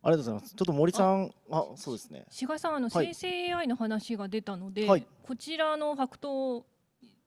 [0.00, 0.54] ありがとうございます。
[0.54, 2.24] ちょっと森さん、あ、そうですね。
[2.30, 6.66] 志賀さんあの、はい生成 AI の話が出たので、はいこちらのファクトを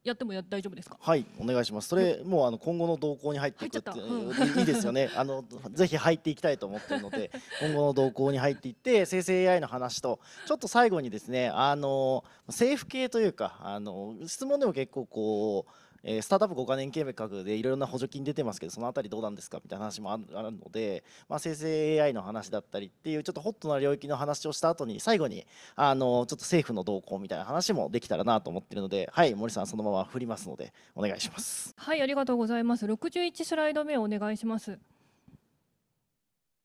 [0.04, 0.98] やってもや大丈夫ですか？
[1.00, 1.90] はい、お願いします。
[1.90, 5.12] それ、もうあの今後の動向に入っていくって、入っちゃったいいいですよね。
[5.16, 5.44] あの
[5.74, 7.30] ぜひ入っていきたいと思っているので、
[7.62, 15.72] 今後の動向に入っていって、生成 AI の話と、ちょっと最後にですね、あの政府系というか、あの質問でも結構こう。
[16.04, 25.46] えースタートアップ5か年計画でいろいろな補助金出てますけどそのあたりどうなんですかみたいな話もあるので、まあ、生成 AI の話だったりっていうちょっとホットな領域の話をした後に最後に
[25.76, 31.74] あのちょっと政府の動向みたいな話もできたらなと思ってるのではい森さんそのまま振りますのでお願いします。
[31.78, 34.80] はいありがとうございます61スライド目をお願いします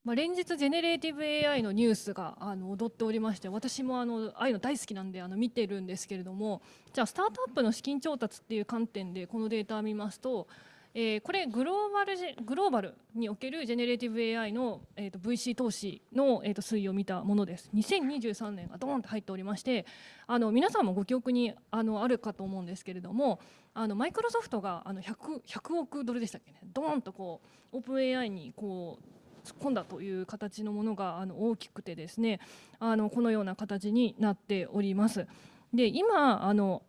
[0.07, 10.47] まあ、連日ジェネレーティブ AI のニュースがあの踊っておりまして私もあのああいうの大好きなんであの見てるんですけれどもじゃあスタートアップの資金調達っていう観点でこのデータを見ますと、
[10.95, 17.69] えー、これグローバルグローバルにおけるジェネレーティブ AI の、えー、と VC 投資の、えー、と推移を見たものです。
[17.75, 19.87] 2023年がドーンと入っておりまして
[20.29, 23.41] あの皆さんもご記憶にあのあるかと思うんですけれども
[23.75, 26.61] あのマイクロソフトがあの 100, 100億ドルでしたっけね。
[26.73, 27.41] ドーンとこ
[27.73, 29.16] うオープン AI にこう
[29.47, 32.41] 突っ込んだという形のものがあの大きくてですね
[32.81, 35.27] あのこのような形になっております。
[35.73, 36.83] で今あの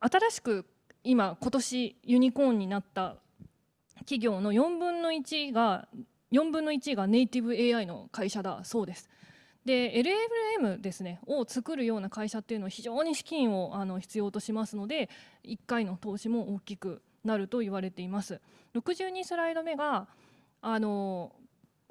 [0.00, 0.66] 新しく
[1.04, 3.16] 今今年ユニコーンになった
[4.00, 5.88] 企業の4分の1が
[6.32, 9.08] 4分の1がネイティブ AI の会社だそうです。
[9.64, 9.92] で
[10.60, 15.08] LLM ですねを作るような会社っていうのは非常に資金をあの必要としますので
[15.44, 18.40] 1回の投資も大きくなると言われています。
[18.74, 20.08] 62スライド目が
[20.60, 21.32] あの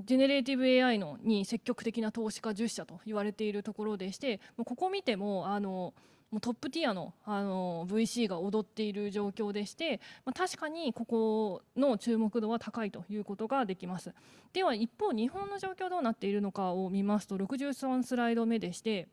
[0.05, 5.93] ジェネレーティブ AI のに積極的な投資家10社と言われているところでしてここ見てもあの
[6.31, 14.13] もうトップティアのあの VC が踊っている状況でして、まあ、確かにここの注目度は高いということができます。
[14.53, 19.09] では一方日本の状況どうなっているのかを見ますと63スライド目でして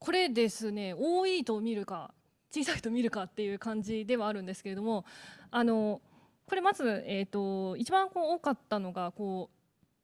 [0.00, 2.12] これですね多いと見るか
[2.50, 5.04] 小さいと見るかっていう感じではあるんですけれども
[5.50, 6.00] あの
[6.46, 9.50] これまず、えーと、一番こう多かったのがこ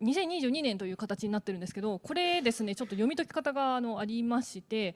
[0.01, 4.95] う2022年という形になってるんですけどこれですねちょっと読み解き方があのありまして、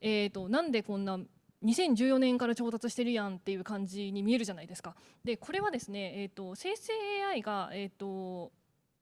[0.00, 1.18] えーと、なんでこんな
[1.64, 4.94] 2014年から調達してるやんっていう感じに見えるじゃないですか。
[5.24, 6.92] でこれはですね、えーと、生成
[7.32, 8.52] AI が、えー、と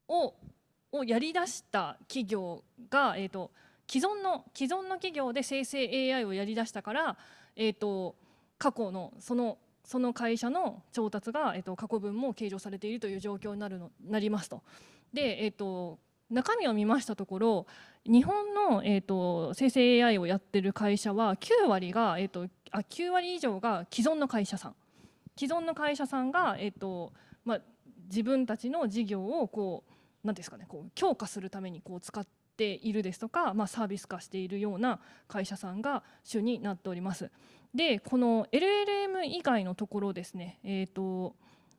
[0.09, 0.35] を
[0.93, 3.51] をやりだした企業が、えー、と
[3.91, 7.17] 既存の既存の企業で生成 AI をやりだしたから、
[7.57, 8.17] えー、と
[8.59, 14.63] 過去のそのその会社の調達が、えっと、過去分も計上されているという状況になるのなりますと。
[15.13, 17.67] で、えっと、中身を見ましたところ
[18.05, 24.75] 日本の、えっと、生成 AI をやってる会社は9割が、えっと、あ9割以上が既存の会社さん
[25.39, 27.13] 既存の会社さんが、えっと
[27.45, 27.61] まあ、
[28.09, 32.27] 自分たちの事業をこう何ですかねこう強化するためにこう使っ
[32.57, 37.31] ているですとか、まあ、サービス化しているような会社さんが主になっております。
[37.75, 41.35] でこの LLM 以外のところですね、えーと、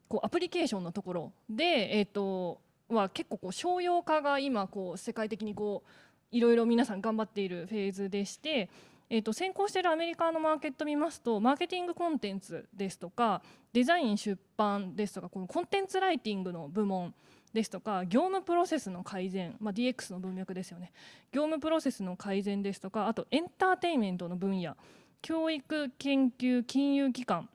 [0.07, 2.59] こうアプリケーションのところで、えーと、
[2.89, 8.69] は結構こう商用化が今こう世界的にこういろいろ皆さん頑張っているフェーズでして、
[9.09, 13.41] えーと、先行しているアメリカのマーケットを見ますとマーケティングコンテンツですとか
[13.73, 17.13] デザイン出版ですとかこのコンテンツライティングの部門
[17.53, 20.91] ですとか業務プロセスの改善、まあ、DX の文脈ですよね。
[21.31, 24.75] 業務プロセスの改善ですとかあとエンターテインメントの分野
[25.21, 27.49] 教育研究金融機関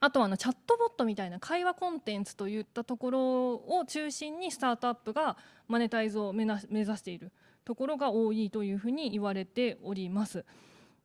[0.00, 3.20] あとはあのチャットボットみたいな会話コンテンツといったところ
[3.54, 5.36] を中心にスタートアップが
[5.66, 7.32] マネタイズを目指している
[7.64, 10.44] ところが多いというふうに言われております。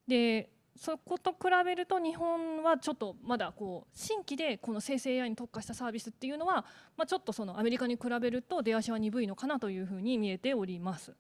[0.07, 6.65] でそこと比べると日本はちょっとまだこう新規でこの生成 AI に特化したサービスっていうのは、
[6.97, 11.13] まあ、ちょっとそのアメリカに比べると出足は鈍いのかなというふうに見えております。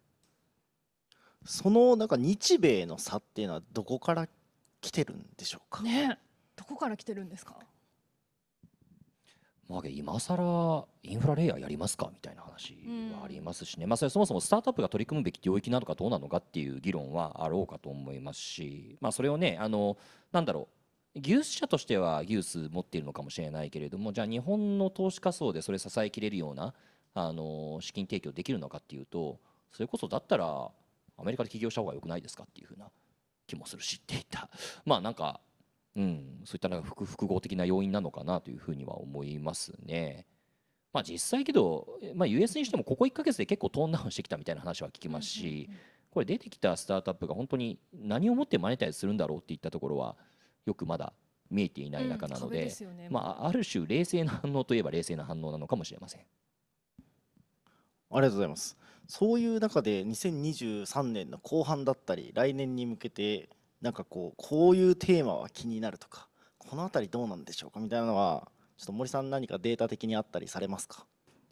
[1.45, 4.27] そのなんか日米の差っていうのはどこから
[4.83, 5.81] 来てるんでしょうか？
[5.81, 6.19] ね。
[6.55, 7.55] どこから来てるんですか？
[9.69, 12.09] まあ、今更インフラレイヤーやりますか？
[12.13, 12.75] みたいな話
[13.17, 19.97] はありますしね、うん、まあ、それそもそもスタートアップが取り組むべき領域なのかどうなのかっていう議論はあろうかと思いますし、まあ、それをねあの
[20.31, 20.67] なんだろ
[21.15, 21.19] う。
[21.19, 26.73] 技術者としては技術持っているのかもしれないけれどもじゃあ日本の投資家層でそれ支えきれるような
[27.13, 29.39] あの資金提供できるのかっていうと
[29.71, 30.71] それこそだったらア
[31.23, 32.87] メリカで起業した方がよくないですかっていうふうな
[33.47, 34.49] 気もするしっていった
[34.85, 35.41] まあなんか、
[35.95, 40.25] うん、そういったなんか複複合的な要因なのかなというふうには思いますね。
[40.91, 45.67] まあ、実際けど、まあ、US にしてもここ1か月で結構トーンダウンしてきたみたいな話は聞きますし、
[46.11, 50.15] これ出てきたスタートアップが本当に何をもってマネタイズするんだろうっていったところは
[50.67, 51.13] よくまだ
[51.49, 52.71] 見えていない中なので
[53.09, 56.21] まあ、ある種冷静な反応といえば冷静な反応なのかもしれません。
[58.13, 58.77] ありがとうございます。
[59.07, 63.49] そういう中で2023年の後半だったり来年に向けて
[63.81, 67.79] なんかこうこういうテーマは気になるとかこの辺りどうなんでしょうか？
[67.81, 68.47] みたいなのは
[68.77, 71.05] ちょっと森さん何かデータ的にあったりされますか？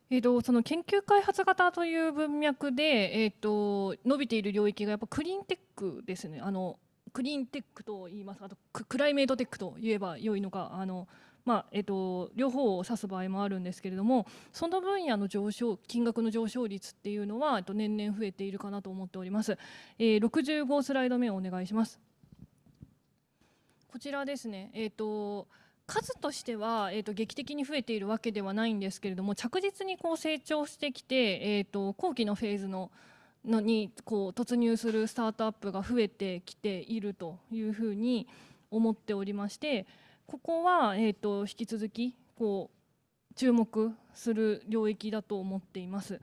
[0.09, 6.41] えーと、その研究開発型という文脈で、えーと、伸びている領域がやっぱクリーンテックですね。
[6.41, 6.80] あの
[7.14, 8.43] クリーンテックと言います。
[8.43, 11.07] あとクライメートテックと言えば良いのかあの
[11.45, 19.57] まあえっと、両方を指す場合もあるんですけれどもその分野の上昇金額の上昇率っていうのは、えっと、年々増えているかなと思っております、
[19.97, 21.99] えー、65スライド目をお願いします。
[23.91, 25.47] こちらですね、えーと、
[25.85, 32.89] 数としては、えー、と劇的に増えているわけではないんですけれども着実にこう成長してきて、えー、と後期のフェーズの
[33.45, 38.27] のにこう突入するスタートアップが増えてきているというふうに
[38.69, 39.85] 思っておりまして
[40.32, 46.22] ここは、えー、と引き続きこう注目する領域だと思っています。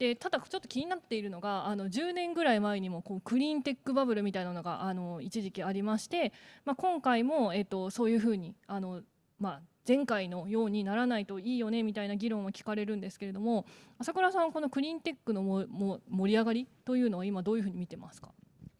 [0.00, 6.32] でただちょっと気になっているのがあの10年ぐらい前にもこうクリーンテックバブルみたいなのがあの一時期ありまして、
[6.64, 9.02] まあ、今回も、えー、とそういうふうにあの、
[9.38, 13.64] まあ、前回のようにならないといいよねみたいな議論を聞かれるんですけれども
[13.98, 18.30] 朝倉さんはこのクリーンテックのもも盛り上がりというのは今どういうふうに見てますか？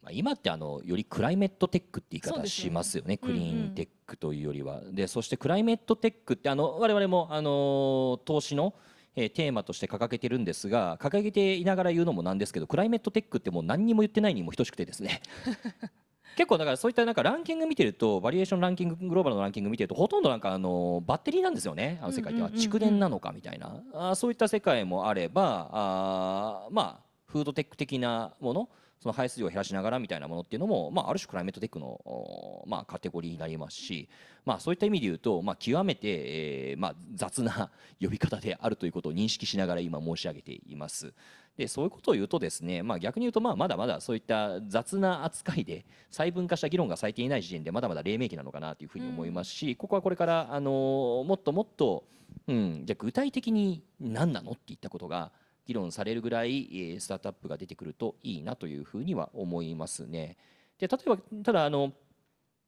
[0.09, 4.79] 今ってあのよりクライメットテックって言い方しますよね、ね、クリーンテックというよりは。
[4.79, 8.73] うんうん、でそしてクライメットテックってあの我々もあの投資の
[9.15, 15.21] えー、テーマとして掲げてるんですが掲げていながら言うのもなんですけどクライメットテックってもう何にも言ってないにも等しくてですね。
[16.37, 21.99] 結構だからそういったなんかランキング見てるとバリエーションランキンググローバルのランキング見てるとほとんどなんかあのバッテリーなんですよね。
[22.01, 22.49] あの世界では。
[22.51, 23.83] 蓄電なのかみたいな。
[23.93, 28.69] あそういった世界もあればあまあフードテック的なもの
[29.01, 34.07] その排出量を減らしながらみたいなものっていうのも、まあ、ある種クライメットテックの、まあ、カテゴリーになりますし、
[34.45, 41.13] まあ、そういった意味で言うと、まあ、極めて、えーまあ、雑な 呼び方であるということを認識しながら今申し上げています。
[41.57, 52.05] でそういうことを言うとですね、まあ、逆に言うとまあまだまだそういった雑な扱いで細分化した議論がされていない時点でまだまだ黎明期なのかなというふうに思いますし、うん、ここはこれからあのもっともっと、
[52.47, 55.31] うん、じゃ具体的に何なのっていったことが
[55.65, 60.37] 議論されるぐらいスタートアップが出てくるといいなというふうには思いますね。
[60.79, 61.93] で例えばただあの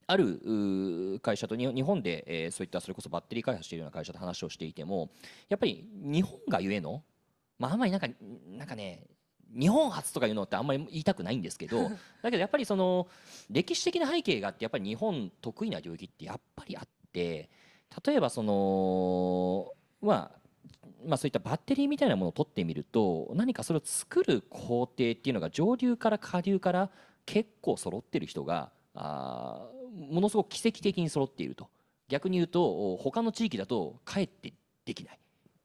[0.06, 5.11] ある会社と日本で、えそういったそれこそバッテリー開発しているような会社と話をしていても
[5.49, 7.03] やっぱり日本がゆえの、
[7.57, 8.07] まあ、あんまりなんか
[8.49, 9.03] なんかね
[9.49, 11.90] 日本初とかいうのってあんまり言いたくないんですけど
[12.22, 13.07] だけどやっぱりその
[13.49, 17.49] 歴史的な背景があってやっぱり日本得意な領域ってやっぱりあって
[18.06, 19.72] 例えばその
[20.02, 20.43] まあ
[21.06, 26.90] まあ、そういったバッテリーみたいなものを取ってみると何かそれを作る工程っていうのが上流から下流から
[27.26, 31.70] 結構揃ってる人があものすごく奇跡的に揃っていると。
[32.10, 34.54] 逆に言うと他の地域だとかえって
[34.86, 35.20] できない。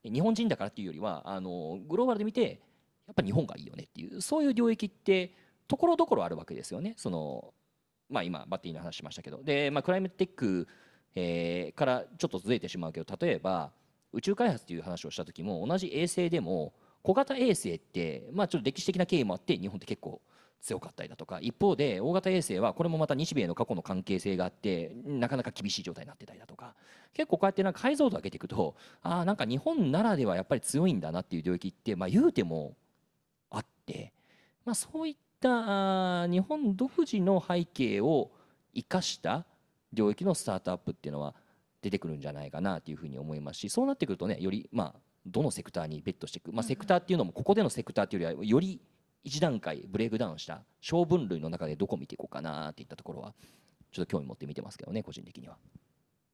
[0.04, 2.60] 日本人だからっていうよりはあのグローバルで見て
[3.06, 5.34] やっぱ日本がいいよねっていうそういう領域って
[5.66, 6.94] ところどころあるわけですよね。
[6.96, 7.52] その
[8.08, 9.42] まあ今バッテリーの話しましたけど。
[9.42, 10.68] で、まあ、クライメットテック、
[11.14, 13.72] えー、からちょっとずれてしまうけど例えば
[14.12, 16.72] 宇宙開発という話をした時も同じ衛星でも
[17.02, 20.20] 小型衛星って、まあ、ちょっと歴史的な経緯もあって日本って結構
[20.60, 26.74] 強かったりだとか一方で大型衛星はこれもまた日米の過去の関係性があってなかなか厳しい状態になってたりだとか
[27.14, 32.74] 結構こうやってなんか解像度上げていくとああなんか日本ならではやっぱり強いんだなっていう領域ってまあ言うても
[33.50, 34.12] あって、
[34.64, 38.30] まあ、そういった日本独自の背景を
[38.74, 39.46] 生かした
[39.92, 41.34] 領域のスタートアップっていうのは
[41.82, 48.80] 出てくるんじゃないかなというふうに思いますしそうなってくるとねよりまあどのセクターにベットしていく、まあ、セクターっていうのもここでのセクターっていうよりはより
[49.24, 53.34] 一段階ブレイクダウンした小分類の中でどこ見ていこうかなっていったところは
[53.92, 55.56] ちょっと興味持って見てますけどね個人的には。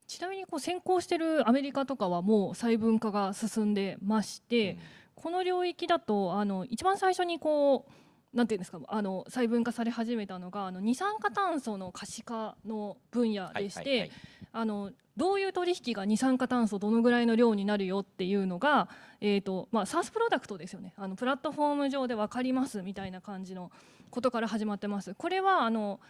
[0.06, 4.78] ちなみにこう先行してるアメリカとかはもう細分化が進んでまして、うん、
[5.14, 14.10] この領域だとあの一番最初にこうなんていうんですかあの細分化され始めたのがあの二酸化炭素の可視化の分野でして、
[14.52, 18.88] あのどういう取引が二酸化炭素どのぐらいの量になるよっていうのが、
[19.20, 23.70] えーとまあ、SARS プロダクトですよねあのプラットフォーム上で分かりますみたいな感じの
[24.10, 25.14] ことから始まってます。
[25.14, 26.00] これはあの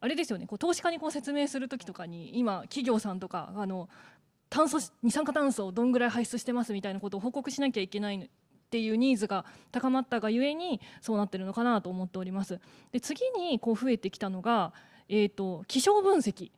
[0.00, 3.88] あれですよねこう投資家にこう説明する時とかに今企業さんとかあの
[4.50, 8.28] 炭素二酸化炭素をどんぐらい排出してますみたいなことを報告しなきゃいけないっ
[8.70, 12.60] ていうニーズが高まったがゆえにそうなってるのかなと思っております。
[12.92, 14.72] で次にこう増えてきたのが、
[15.08, 16.50] えーと気象分析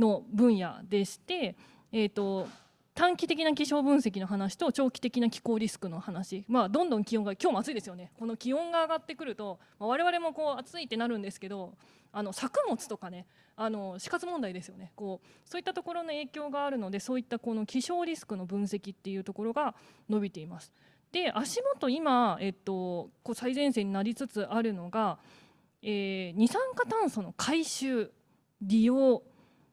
[0.00, 1.54] の分野でして、
[1.92, 2.48] えーと、
[2.94, 8.12] 短期的な気象分析の話と長期的な気候リスクの話、まあ、どんどん気温が今日も暑いですよね。
[8.18, 11.74] この気温が上がってくると、まあ、我々もこう暑いってなるんですけど
[12.12, 14.92] あの作物とかねあの死活問題ですよね。
[14.96, 19.74] こうそういったところの影響があるのでそういったこの気象リスクの分析っていうところが
[20.08, 20.72] 伸びています。
[21.12, 25.18] で足元今、えっと、こう最前線になりつつあるのが、
[25.82, 28.10] えー、二酸化炭素の回収
[28.62, 29.22] 利用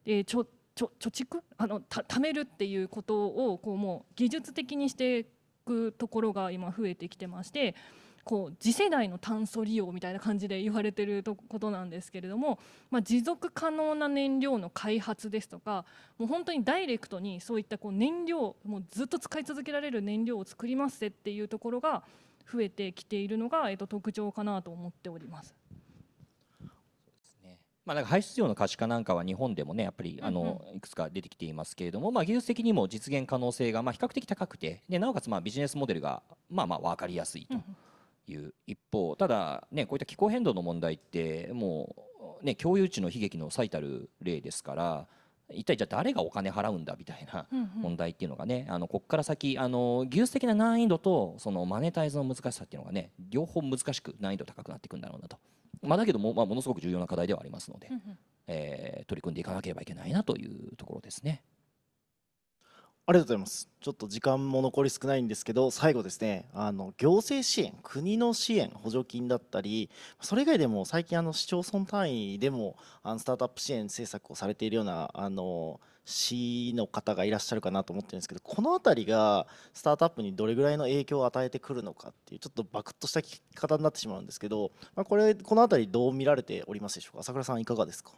[0.08, 1.42] えー、ちょちょ貯蓄？
[1.58, 5.26] あのた貯めるっていうことをこうもう技術的にしてい
[5.66, 7.76] くところが今増えてきてまして
[8.24, 12.60] こう次世代の炭素利用みたいな感じで言われてることなんですけれども、
[12.90, 15.86] まあ、持続可能な燃料の開発ですとか
[16.18, 22.04] もう本当にダイレクトにそういったこう燃料もうずっと使い続けられる燃料を作りますっていうところが
[22.50, 25.57] 増えてきているのが、えっと、特徴かなと思っております。
[27.88, 37.56] まあ、なんか排出量の可視化なんかは日本でもねやっぱりあのいくつか出てきていますけれども、まあ、技術的にも実現可能性がまあ比較的高くてでなおかつまあビジネスモデルがまあまあ分かりやすいと
[38.30, 41.96] いう一方ただねこういった気候変動の問題っても
[42.42, 45.08] うね共有地の悲劇の最たる例ですから
[45.54, 55.38] 一体じゃあ誰がお金払うんだみたいな問題っていうのがねあのここから先あの技術的な難易度とそのマネタイズの難しさっていうのがね両方難しく難易度高くなっていくんだろうなと。
[55.84, 57.90] まあ、だけども、まあ、ものすごく重要な課題ではありますので、
[58.48, 61.44] えー、取り組んでいかなければいけないなというところですね。
[63.10, 63.70] ありがとうございます。
[63.80, 69.90] ちょっと時間も残り少ないんですけど、最後ですね、あの行政支援、国の支援、補助金だったり、
[70.20, 87.20] それ以外でも最近あの市町村単位でもあのスタートアップ支援政策をされているようなあの市の方がいらっしゃるかなと思ってるんですけど、この辺りがスタートアップにどれぐらいの影響を与えてくるのかっていうちょっとバクッとした聞き方になってしまうんですけど、まあ、これこの辺りどう見られておりますでしょうか？
[87.22, 88.12] 朝倉さんいかがですか？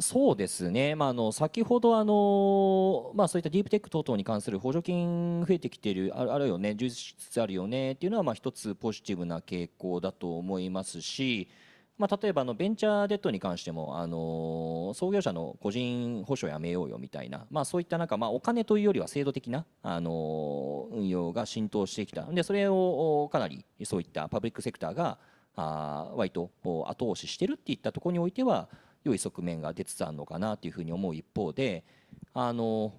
[0.00, 11.48] そうですね、まあ、あの先ほどあの、まあ、そういったディープテック等々に関する補助金増えてきている、あるよね、充実しつつあるよねっていうのは、まあ、一つポジティブな傾向だと思いますし、
[11.96, 25.18] まあ、例えばあのベンチャーデッドに関しても、あの創業者の個人保証やめようよみたいな、まあ、そういったなんか、まあ、お金というよりは制度的な、あの運用が浸透してきた、でそれをかなりそういったパブリックセクターが
[25.56, 28.68] あ割と後押ししてるっていったところにおいては、
[29.04, 31.84] 良い側面が出つつあるのかなというふうに思う一方で
[32.34, 32.92] あの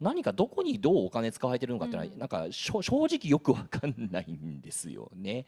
[0.00, 5.46] 何かどこにどうお金使われてるのかっていうのは、なんか正直よく分かんないんですよね。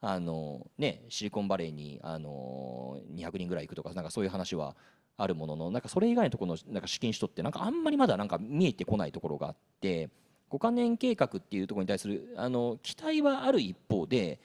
[0.00, 4.74] あのね、シリコンバレーにあの200人ぐらい行くとかなんかそういう話は
[5.16, 10.10] あるもののなんかそれ以外のところのなんか資金使途ってなんかあんまりまだなんか見えてこないところがあって
[10.50, 14.40] 5か年計画っていうところに対するあの期待はある一方で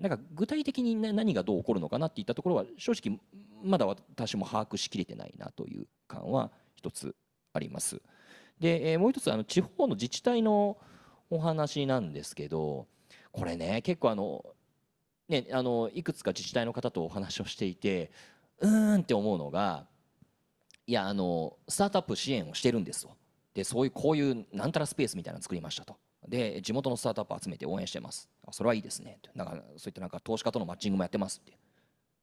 [0.00, 3.18] なんか具体的に何がどう起こるのかなっていったところは正直
[3.62, 7.14] まだ私も把握しきれてないなという感は一つ
[7.52, 8.00] あります。
[8.58, 10.78] で、え、もう一つあの地方の自治体の
[11.30, 12.86] お話なんですけど
[13.30, 14.44] これね結構あの
[15.28, 18.10] ねあのいくつか自治体の方とお話をしていて
[18.58, 19.86] うーんって思うのが
[20.86, 23.16] いやあのスタートアップ支援をしてるんですと
[23.54, 25.96] でそういうこういうなんたらスペースみたいなの作りましたと
[26.28, 28.28] で地元のスタートアップを集めて応援してます。
[28.50, 29.18] それはいいですね。
[29.36, 31.58] だかそういったなんか投資家とのマッチングもやってますって。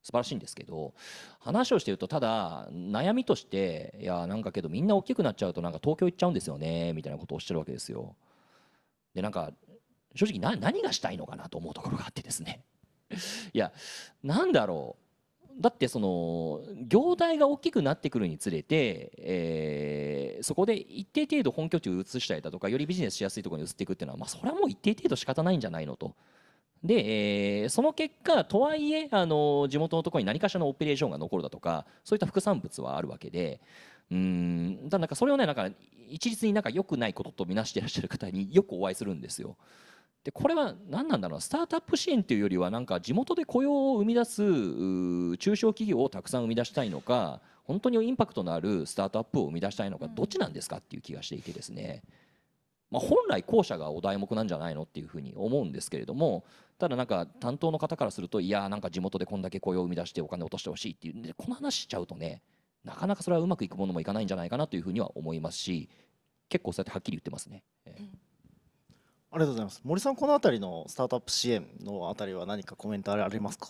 [0.04, 0.94] 素晴らしいんですけど
[1.40, 8.16] 話をしてるとただ悩みとしていやなんかけどみんな大きくなっちゃうとなんか東京行っちゃうんですよねみたいなことをおっしゃるわけですよ。
[9.14, 9.52] でなんか
[10.16, 12.64] 正直何がしたいのかなと思うところがあってですね。
[13.54, 13.74] いや
[14.24, 15.07] なんだろう。
[15.60, 26.16] だってその業態が大きくなってくるにつれて、えー、そこで一定程度本拠地を移したりだとかよりビジネスしやすいところに移っていくっていうのは、まあ、それはもう一定程度仕方ないんじゃないのと
[26.84, 33.60] で、えー、その結果とはいえあの地元のところに何かしらのオペレーションが残るだとかそういった副産物はあるわけで
[34.12, 35.70] うんだなんかそれをねなんか
[36.10, 39.58] 一律になんか良くないこととみなしていらっしゃる方によくお会いするんですよ。
[40.24, 41.42] でこれは何なんだろう？
[41.42, 44.44] スタートアップ支援というよりはなんか地元で雇用を生み出す
[45.38, 52.04] 中小企業をたくさん生み出したいのか本当にインパクトのあるスタートアップを生み出したいのかどっちなんですかっていう気がしていてですね。
[52.90, 56.46] まあ、本来後者がお題目なんじゃないのっていうふうに思うんですけれども
[56.78, 62.42] ただなんか担当の方からするといやなんか地元でこんだけ雇用を生み出してお金を落としてほしいっていうでこの話しちゃうとね
[62.86, 65.90] なかなかそれはうまくいくものもいかないんじゃないかなというふうには思いますし
[66.48, 67.62] 結構そうやってはっきり言ってますね。
[67.86, 68.06] えー、
[69.32, 69.82] ありがとうございます。
[69.84, 73.70] 森さんこの辺りのスタートアップ支援のあたりは何かコメントありますか？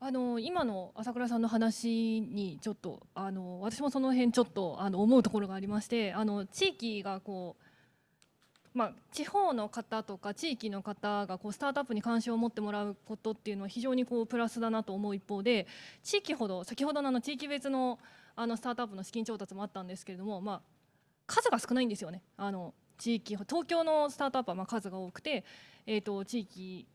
[0.00, 7.64] あの今の朝倉さんの話にちょっとあの私もその辺ちょっとあの思うところがありましてあの地域がこう
[8.74, 15.66] まあ、地方の方とか地域の方がこうスタートアップに関心を持ってもらうことっていうのは非常にこうプラスだなと思う一方で
[16.04, 17.98] 地域ほど先ほどのあの地域別の
[18.36, 20.60] あのスタートアップの資金調達もあったんですけれども、まあ、
[21.26, 22.22] 数が少ないんですよね。
[22.36, 25.44] あの地域東京のスタートアップはま数が多くて、
[25.86, 26.86] えー、と地域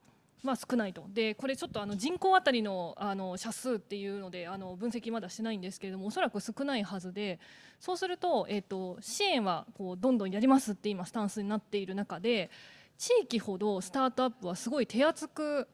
[0.43, 1.05] まあ、少ないと。
[1.07, 7.39] でこれちょっとあの人口当たりのあの社数っていうのであの分析まだしてないんですけれどもおそらく少ないはずで
[7.79, 12.51] そうすると,、えーと、支援はこうどんどんやりますって今スタンスになっている中で
[12.97, 15.67] 地域ほどスタートアップはすごい手厚く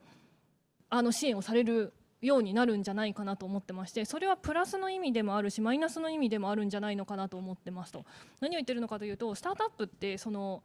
[0.91, 8.05] あの支援をされるようになるんじゃないかなと思ってましてそれはプラスの意味でもあるしマイナスの意味でもあるんじゃないのかなと思ってますと。
[8.41, 10.63] 何を言ってるのかというとスタートアップってその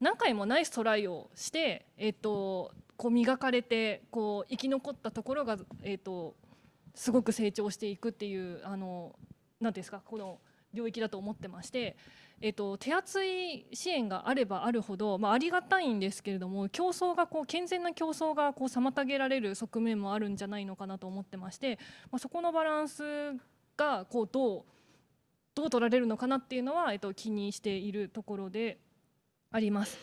[0.00, 6.34] 何回もナイストライをして、えっと、こう磨かれてこう生き残ったところが、えーと、
[6.94, 9.18] すごく成長していくっていうあの
[9.60, 10.38] 何ですかこの
[10.74, 11.96] 領域だと思ってまして、
[12.40, 21.78] えーと、手厚い支援があればあるほど、まあ、ありがたいんですけれども競争がこう健全な競争がこう妨げられる側面もあるんじゃないのかなと思ってまして、
[22.10, 23.02] まあ、そこのバランス
[23.76, 24.64] がこうどう
[25.54, 28.78] どう取られるのかなっていうのは、えっと、気にしているところで
[29.50, 29.98] あります。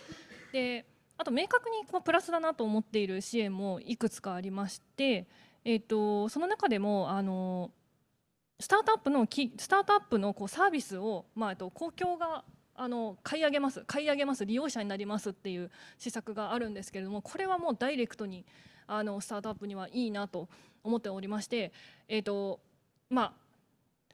[0.51, 0.85] で
[1.15, 5.27] あと明確にこうプラスだなと思っている支援もいくつかありまして、
[5.64, 7.69] えっと、その中でもあの
[8.59, 12.43] スタートアップのスタートアップのこうサービスを、まあ、公共が
[12.75, 18.45] あの買い上げます買い上げます利用者になりますっていう施策があるんですけれどもこれはもうダイレクトに
[18.88, 20.49] あのスタートアップにはいいなと
[20.84, 21.71] 思っておりまして、
[22.07, 22.59] えーと
[23.09, 23.34] まあ、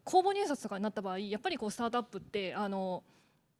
[0.04, 3.04] 公募入札とかになった場合やっぱりこうスタートアップってあの、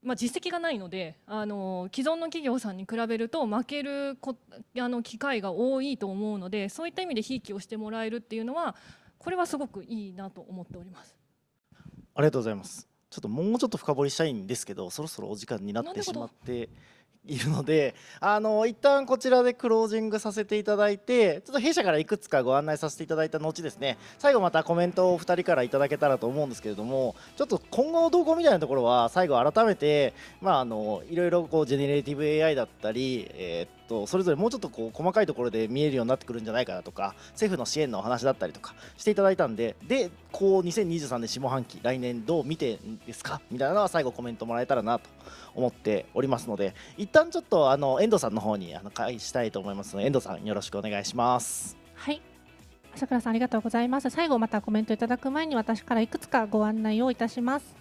[0.04, 4.36] まあ、実績がないのであの既存の企業さんに比べると負けるこ
[4.78, 8.76] あの機会が多いと思うのでそういった意味でひいきをしてもらえるっていうのは
[9.20, 11.16] これはすごくいいなと思っております。
[12.16, 12.88] ありがとうございます。
[13.10, 16.70] ちょっともうちょっと深掘りしたいんですけどそろそろお時間になってしまって
[17.26, 45.10] いるのであの一旦こちらでクロージングさせていただいてちょっと弊社からいくつかご案内させていただいた後ですね最後またコメントをお二人からいただけたらと思うんですけれどもちょっと今後の動向みたいなところは最後改めてまああのいろいろこうジェネレーティブ AI だったりえー、っとそれぞれもうちょっとこう細かいところで見えるようになってくるんじゃないかなとか政府の支援のお話だったりとかしていただいたんででこう2023年下半期来年どう見てんですかみたいなのは最後コメントもらえたらなと
[45.56, 51.78] 思っておりますので一旦ちょっとあの遠藤さんの方にあの返したいと思いますので遠藤さんよろしくお願いします。
[51.96, 52.22] はい。
[52.96, 54.10] 朝倉さんありがとうございます。
[54.10, 57.76] 最後またコメントいただく前に私からいくつかご案内をいたします。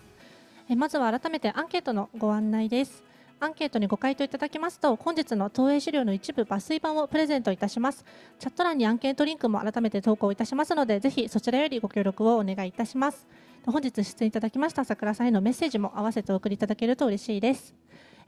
[0.69, 3.08] えまずは改めてアンケートのご案内です。
[3.41, 8.05] アンケートにご回答いただきますと本日の投影資料の一部抜粋版をプレゼントいたします。
[8.41, 13.29] チャット欄にアンケートリンクも改めて投稿いたしますのでぜひそちらよりご協力をお願いいたします。
[13.65, 17.75] 本日出演いただきました朝倉さんへのメッセージも合わせてお送りいただけると嬉しいです。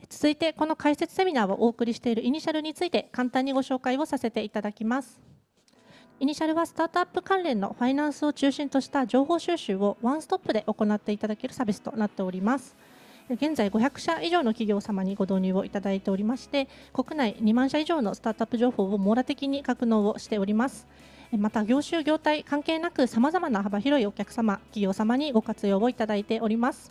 [0.08, 5.20] 続いてこの解説セミナーをお送りしているイニシャルについて簡単にご紹介をさせていただきます。
[6.20, 12.76] イニシャルはスタートアップ関連のファイナンスを中心とした情報収集をワンストップで行っていただけるサービスとなっております。
[13.34, 20.88] 現在500社以上の企業様にご導入をいただいておりまして国内2万社以上のスタートアップ情報を網羅的に格納をしております。
[21.38, 26.90] また業種業態関係なくさまざまな幅広いお客様企業様にご活用をいただいております。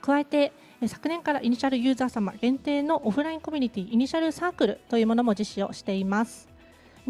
[0.00, 0.52] 加えて
[0.86, 6.49] 昨年からイニシャルユーザー様限定のオフラインコミュニティイニシャルサークルというものも実施をしています。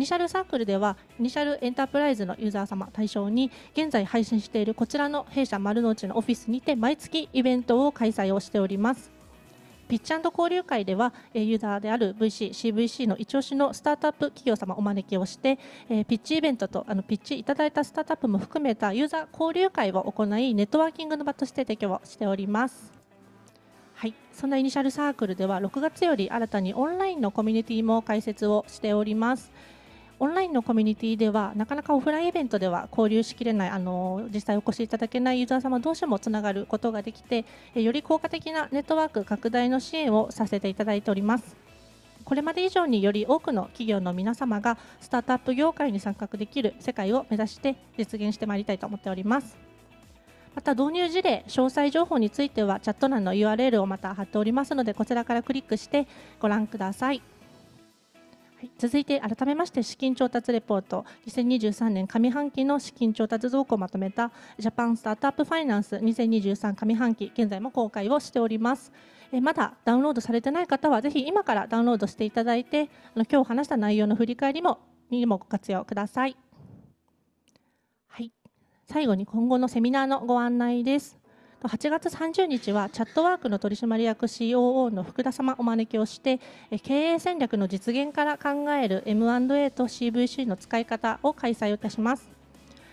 [0.00, 9.12] ニシャルサークルではイニシャルエンタープライズのユーザー様対象に現在配信しているこちらの弊社丸の内のオフィスにて毎月イベントを開催をしております
[9.88, 15.58] ピッチ交流会ではユーザーである VC、CVC の一押しのスタートアップ企業様お招きをして
[15.88, 23.00] ピッチイベントとあのピッチいただいたスタートアップも含めたユーザー交流会を行いネットワーキングの場として提供をしております。
[24.00, 29.52] はい、そんなイニシャルサークルでは6月より新たにオンラインのコミュニティも開設をしております。
[30.22, 41.56] オンラインのコミュニティではなかなかオフラインイベントでは交流しきれないあの実際お越しいただけないユーザー様同士もつながることができてより効果的なネットワーク拡大の支援をさせていただいております。
[42.22, 49.56] これまで以上により多くの企業の皆様がスタートアップ業界に参画できる世界を目指して実現してまいりたいと思っております。
[50.54, 56.06] また導入事例、詳細情報についてはチャット欄の URL をまた貼っておりますのでこちらからクリックして
[56.40, 57.22] ご覧ください。
[58.60, 61.06] はい、続いて改めまして資金調達レポート。
[61.26, 65.96] 2023年上半期の資金調達増加をまとめたジャパンスタートアップファイナンス。
[65.96, 68.92] 2023上半期現在も公開をしております。
[69.32, 74.78] えまだダウンロードされてない方はぜひ今からダウンロードしていただいてあの今日話した内容の振り返りも
[75.08, 76.36] にもご活用ください。
[78.08, 78.30] はい。
[78.84, 81.19] 最後に今後のセミナーのご案内です。
[81.62, 86.40] 8月30日はチャットワークの取締役 COO の福田様お招きをして
[86.82, 92.30] 経営戦略の実現から考える M&A と CVC の使い方を開催いたします。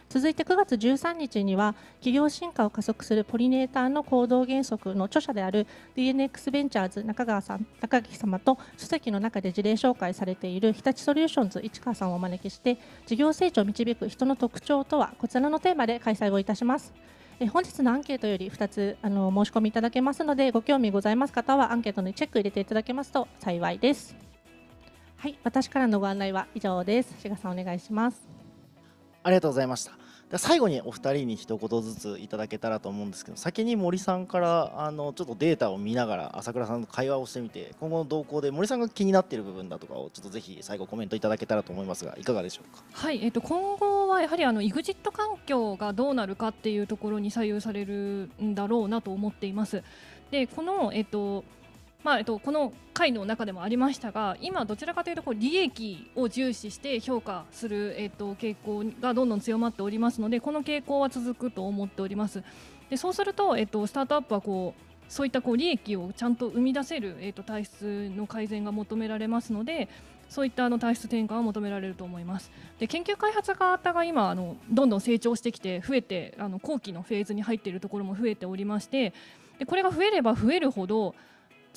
[0.10, 5.66] 続いて9月13日には企業進化を加速するポリネーターの行動原則の著者である
[5.96, 16.94] DNX ベンチャーズ中川さん中垣様と書籍の中で事例紹介されている日立ソリューションズ市川さんをお招きして事業成長を導く人の特徴とはこちらのテーマで開催をいたします。
[17.40, 24.16] え本日のアンケートより2つあの申し込みいただけますのでご興味ございます方はアンケートにチェック入れていただけますと幸いです。
[25.18, 27.14] はい私からのご案内は以上です。
[27.20, 28.28] 志賀さんお願いします。
[29.24, 30.07] ありがとうございました。
[30.36, 42.84] 最後にお二人に一言ずついただけたらと思うんですけど先に森さんからあのちょっとデータを見ながら朝倉さんと会話をしてみて今後の動向で森さんが気になっている部分だとかをちょっとぜひ最後コメントいただけたらと思いますがいかがでしょうか？
[42.92, 49.82] はい、えっ、ー、と今後はやはりあの EXIT 環境がどうなるかっていうところに左右されるんだろうなと思っています。
[50.30, 51.46] でこのえっ、ー、と
[52.04, 62.44] まあえっと、この回の中でもありましたが今、どちらかというとこう利益を重視して評価する、えっと、傾向がどんどん強まっておりますのでこの傾向は続くと思っております。
[62.90, 69.90] でそうすると、えっと、スタートアップはこうそういったこう利益をちゃんと生み出せる、えっと、体質の改善が求められますので
[70.30, 72.52] そういったあの体質転換を求められると思います。
[72.80, 79.14] で研究開発型が今あのどんどん成長してきて増えてあの後期のフェーズに入っているところも増えておりまして
[79.60, 81.16] でこれが増えれば増えるほど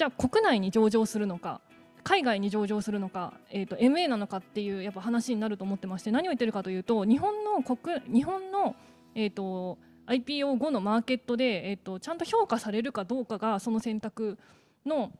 [0.00, 1.60] じゃあ国内に上場するのか
[2.04, 8.76] 海外に上場するのか、えーと、MA なのかっていうやっぱ話になると思ってまして何を言ってるかというと日本の国日本の、
[9.14, 14.38] えーと、IPO 後のマーケットで、えーとちゃんと評価されるかどうかがその選択
[14.86, 15.12] の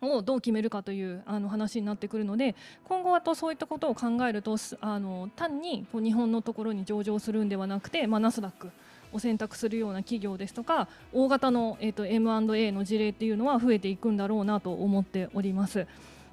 [0.00, 8.70] をどう決めるかというあの話になってくるので今後はとそういったことを考えるとあの単にこう日本のところに上場するんではなくて、まあ、ナスダック
[9.14, 15.86] を選択するような企業ですとか大型の、えーと、M&A の事例っていうのは増えていくんだろうなと思っております。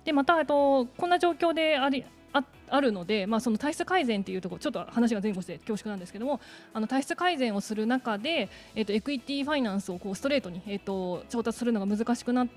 [0.04, 2.04] でまた、えっと、こんな状況であり
[2.34, 6.40] ああるので、まあ、その体質改善というところちょっと話が前後して恐縮なんですけども
[6.74, 12.48] あの体質改善をする中で、えーと、エクイティファイナンスをこうストレートに、えーと、調達するのが難しくなっ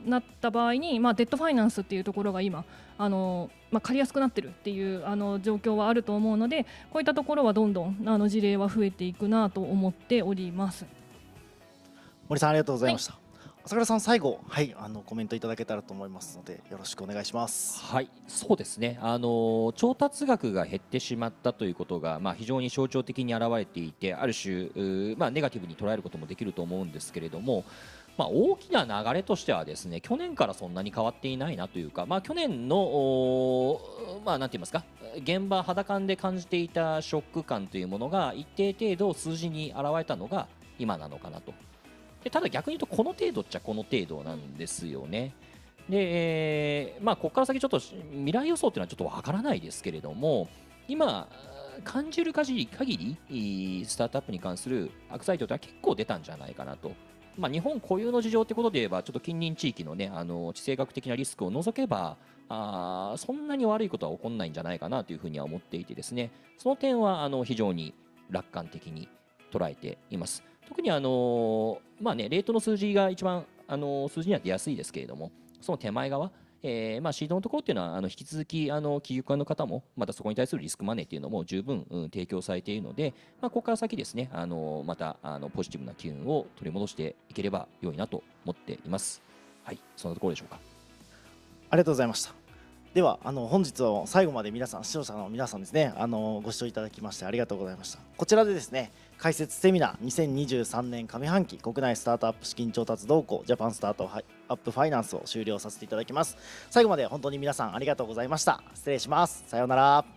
[0.40, 2.64] た場合に、まあ、デットファイナンスっていうところが今
[2.96, 10.86] あの、まあ、借りやすくなってるっていうあの状況はあると思うのでこういったところはどんどんあの事例は増えていくなと思っております。
[12.28, 13.23] 森さんありがとうございました、はい
[13.66, 17.80] 朝倉さん最後はいあのコメントいただけたらと思いますのでよろしくお願いします。
[17.80, 18.98] はいそうですね。
[19.00, 27.64] あの調達額が減ってしまったということがまあ非常に象徴的に表れていてある種まあネガティブに捉えることもできると思うんですけれども
[28.18, 33.80] まあ、大きな流れとしてはですね去年からそんなに変わっていないなというか、まあ、去年の、
[34.24, 34.84] まあ、なんて言いますか
[35.16, 40.46] 現場肌感で感じていたショック感というものが一定程度数字に表れたのが
[40.78, 41.54] 今なのかなと
[42.24, 45.34] でただ逆に言うとこの程度っちゃこの程度なんですよね。
[45.88, 50.48] で、えー、まあ、ここから先ちょっと未来予想っていうのはちょっとわからないですけれども
[50.88, 51.28] 今
[51.82, 56.92] 感じる限り限りスタートアップに関する悪材料というのは結構出たんじゃないかなと。
[57.36, 62.16] まあ、日本固有の事情ってことで言えばちょっと近隣地域の,、ね、あの地政学的なリスクを除けば
[62.48, 67.92] あそんなに悪いことは起こらないんじゃないかなというふうには思っていてですねその点はあの非常に
[68.30, 69.08] 楽観的に
[69.52, 70.44] 捉えています。
[70.68, 75.30] 特にあのまあね、レートの数字が一番あの数字には出やすいですけれども、
[75.60, 76.30] その手前側、
[76.62, 89.22] えーまあ、シードのところっていうのはあの引き続きあの企業家の方もまたそこに対するリスクマネーっていうのも十分、うん、提供されているので、まあ、ここから先ですねあのまたあのポジティブな機運を取り戻していければ良いなと思っています。
[89.62, 90.58] はい、そんなところでしょうか。
[91.70, 92.44] ありがとうございました。
[92.94, 104.10] ではあの本日は最後まで皆さん視聴者の皆さんですねあのご視聴いただきましてありがとうございましたこちらでですね解説セミナー2023年上半期国内スタートアップ資金調達動向ジャパンスタート
[104.48, 106.36] アップファイナンスを終了させていただきます。
[106.70, 108.62] 最後まで本当に皆さんありがとうございました。
[108.74, 109.44] 失礼します。
[109.46, 110.13] さようなら。